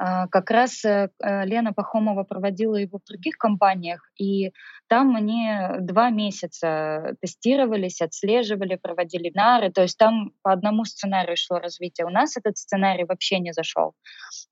[0.02, 4.54] а, как раз э, э, Лена Пахомова проводила его в других компаниях, и
[4.88, 11.60] там они два месяца тестировались, отслеживали, проводили вебинары, то есть там по одному сценарию шло
[11.60, 12.08] развитие.
[12.08, 13.94] У нас этот сценарий вообще не зашел.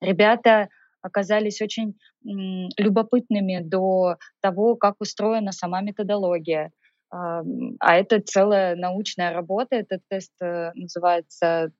[0.01, 0.67] Ребята
[1.01, 6.71] оказались очень любопытными до того, как устроена сама методология.
[7.09, 11.71] А это целая научная работа, этот тест э, называется,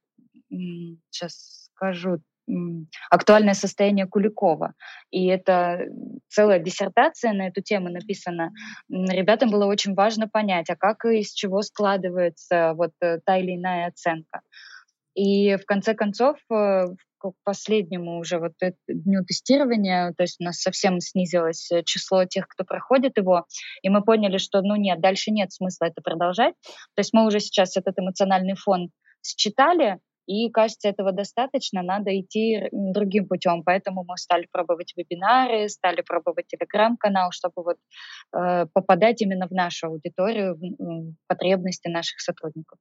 [0.50, 2.22] сейчас скажу,
[3.10, 4.74] актуальное состояние Куликова.
[5.12, 5.86] И это
[6.30, 8.52] целая диссертация на эту тему написана.
[8.90, 13.56] Ребятам было очень важно понять, а как и из чего складывается вот э, та или
[13.56, 14.42] иная оценка.
[15.14, 16.86] И в конце концов, э,
[17.20, 18.54] к последнему уже вот
[18.88, 23.46] дню тестирования, то есть у нас совсем снизилось э, число тех, кто проходит его,
[23.82, 26.54] и мы поняли, что ну нет, дальше нет смысла это продолжать.
[26.96, 28.90] То есть мы уже сейчас этот эмоциональный фон
[29.24, 33.64] считали, И кажется, этого достаточно, надо идти другим путем.
[33.64, 37.78] Поэтому мы стали пробовать вебинары, стали пробовать телеграм-канал, чтобы вот
[38.36, 42.78] э, попадать именно в нашу аудиторию, в потребности наших сотрудников.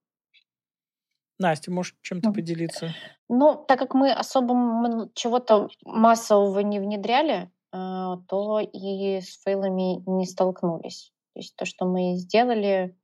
[1.39, 2.95] Настя, можешь чем-то поделиться?
[3.29, 10.25] Ну, так как мы особо чего-то массового не внедряли, а, то и с фейлами не
[10.27, 11.13] столкнулись.
[11.35, 12.97] То есть то, что мы сделали,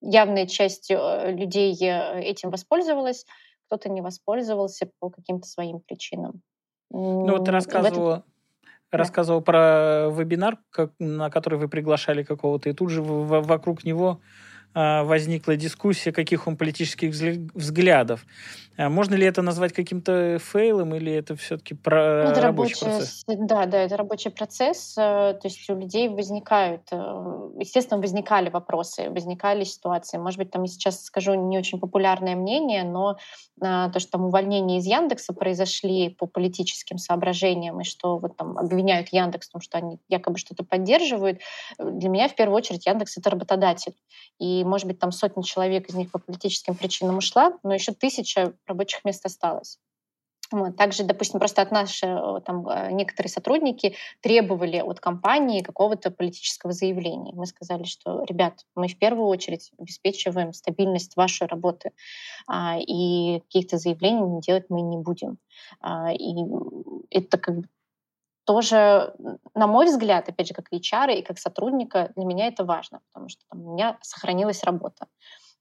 [0.00, 3.26] явная часть э, людей э, этим воспользовалась,
[3.66, 6.42] кто-то не воспользовался по каким-то своим причинам.
[6.90, 8.24] Ну вот ты рассказывала, этом...
[8.90, 9.44] рассказывал да.
[9.44, 14.20] про вебинар, как, на который вы приглашали какого-то, и тут же в, вокруг него
[14.74, 17.10] возникла дискуссия, каких он политических
[17.54, 18.24] взглядов.
[18.76, 23.24] А можно ли это назвать каким-то фейлом или это все-таки про это рабочий, рабочий процесс?
[23.26, 24.94] Да, да, это рабочий процесс.
[24.98, 26.96] Э, то есть у людей возникают, э,
[27.60, 30.18] естественно, возникали вопросы, возникали ситуации.
[30.18, 33.16] Может быть, там я сейчас скажу не очень популярное мнение, но
[33.60, 38.58] а, то, что там увольнения из Яндекса произошли по политическим соображениям и что вот там
[38.58, 41.38] обвиняют Яндекс в том, что они якобы что-то поддерживают,
[41.78, 43.94] для меня в первую очередь Яндекс это работодатель.
[44.40, 48.54] И, может быть, там сотни человек из них по политическим причинам ушла, но еще тысяча
[48.66, 49.78] рабочих мест осталось.
[50.50, 50.76] Вот.
[50.76, 57.32] Также, допустим, просто от нашего там э, некоторые сотрудники требовали от компании какого-то политического заявления.
[57.34, 61.90] Мы сказали, что, ребят, мы в первую очередь обеспечиваем стабильность вашей работы,
[62.46, 65.38] а, и каких-то заявлений делать мы не будем.
[65.80, 66.34] А, и
[67.10, 67.68] это как бы
[68.44, 69.14] тоже,
[69.54, 73.28] на мой взгляд, опять же, как HR и как сотрудника, для меня это важно, потому
[73.28, 75.06] что там, у меня сохранилась работа.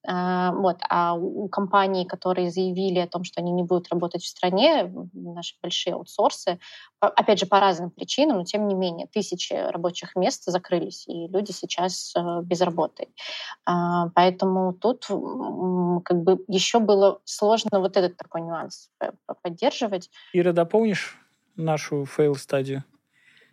[0.05, 0.79] А, вот.
[0.89, 5.55] А у компаний, которые заявили о том, что они не будут работать в стране, наши
[5.61, 6.59] большие аутсорсы,
[6.99, 11.51] опять же, по разным причинам, но тем не менее, тысячи рабочих мест закрылись, и люди
[11.51, 13.07] сейчас э, без работы.
[13.65, 18.89] А, поэтому тут как бы еще было сложно вот этот такой нюанс
[19.41, 20.09] поддерживать.
[20.33, 21.22] Ира, дополнишь
[21.55, 22.83] нашу fail story?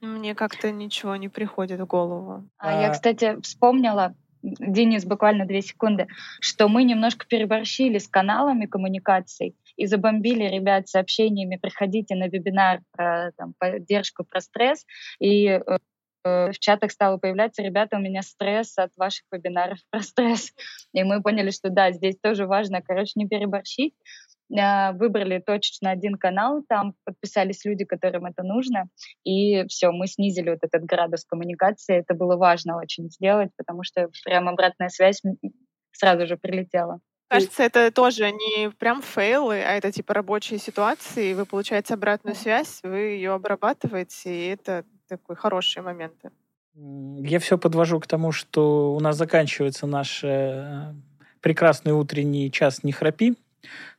[0.01, 2.48] Мне как-то ничего не приходит в голову.
[2.59, 2.82] А, а...
[2.82, 6.09] Я, кстати, вспомнила, Денис, буквально две секунды,
[6.40, 13.32] что мы немножко переборщили с каналами коммуникаций и забомбили ребят сообщениями «приходите на вебинар про
[13.36, 14.86] там, поддержку, про стресс»,
[15.18, 15.61] и э,
[16.24, 20.53] в чатах стало появляться, ребята, у меня стресс от ваших вебинаров про стресс.
[20.92, 23.94] И мы поняли, что да, здесь тоже важно, короче, не переборщить,
[24.51, 28.88] выбрали точечно один канал, там подписались люди, которым это нужно,
[29.24, 31.98] и все, мы снизили вот этот градус коммуникации.
[31.98, 35.22] Это было важно очень сделать, потому что прям обратная связь
[35.92, 37.01] сразу же прилетела.
[37.28, 41.32] Кажется, это тоже не прям фейлы, а это типа рабочие ситуации.
[41.32, 46.32] Вы получаете обратную связь, вы ее обрабатываете, и это такой хорошие моменты.
[46.74, 50.92] Я все подвожу к тому, что у нас заканчивается наш э,
[51.40, 53.36] прекрасный утренний час «Не храпи».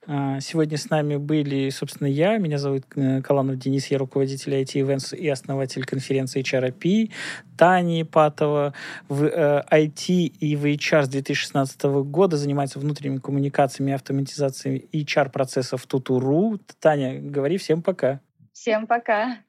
[0.08, 2.38] А, сегодня с нами были, собственно, я.
[2.38, 7.12] Меня зовут э, Каланов Денис, я руководитель IT Events и основатель конференции HRP.
[7.58, 8.74] Таня Ипатова
[9.08, 16.60] в IT э, и в HR с 2016 года занимается внутренними коммуникациями автоматизацией HR-процессов Тутуру.
[16.80, 18.22] Таня, говори всем пока.
[18.62, 19.40] Всем пока.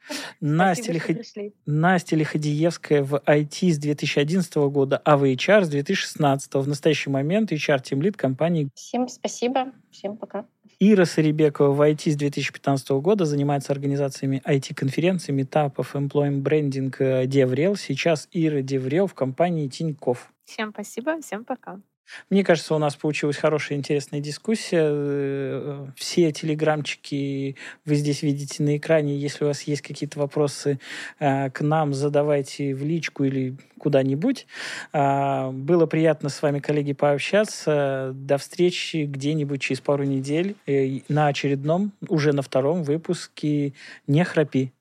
[0.41, 1.55] Настя, Спасибо, Лихо...
[1.67, 6.55] Настя Лиходиевская в IT с 2011 года, а в HR с 2016.
[6.55, 8.71] В настоящий момент HR Team Lead компании.
[8.75, 9.73] Всем спасибо.
[9.91, 10.47] Всем пока.
[10.81, 16.97] Ира Сарибекова в IT с 2015 года занимается организациями IT-конференций, митапов, employer branding,
[17.27, 17.77] DevRel.
[17.77, 20.33] Сейчас Ира DevRel в компании Тинькофф.
[20.47, 21.83] Всем спасибо, всем пока.
[22.31, 24.83] Мне кажется, у нас получилась хорошая, интересная дискуссия.
[24.83, 29.17] Э, все телеграмчики вы здесь видите на экране.
[29.17, 30.79] Если у вас есть какие-то вопросы
[31.19, 34.47] э, к нам, задавайте в личку или куда-нибудь.
[34.93, 38.13] А, было приятно с вами, коллеги, пообщаться.
[38.15, 43.75] До встречи где-нибудь через пару недель э, на очередном, уже на втором выпуске
[44.07, 44.73] «Не храпи».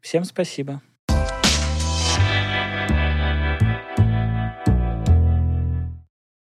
[0.00, 0.80] Всем спасибо.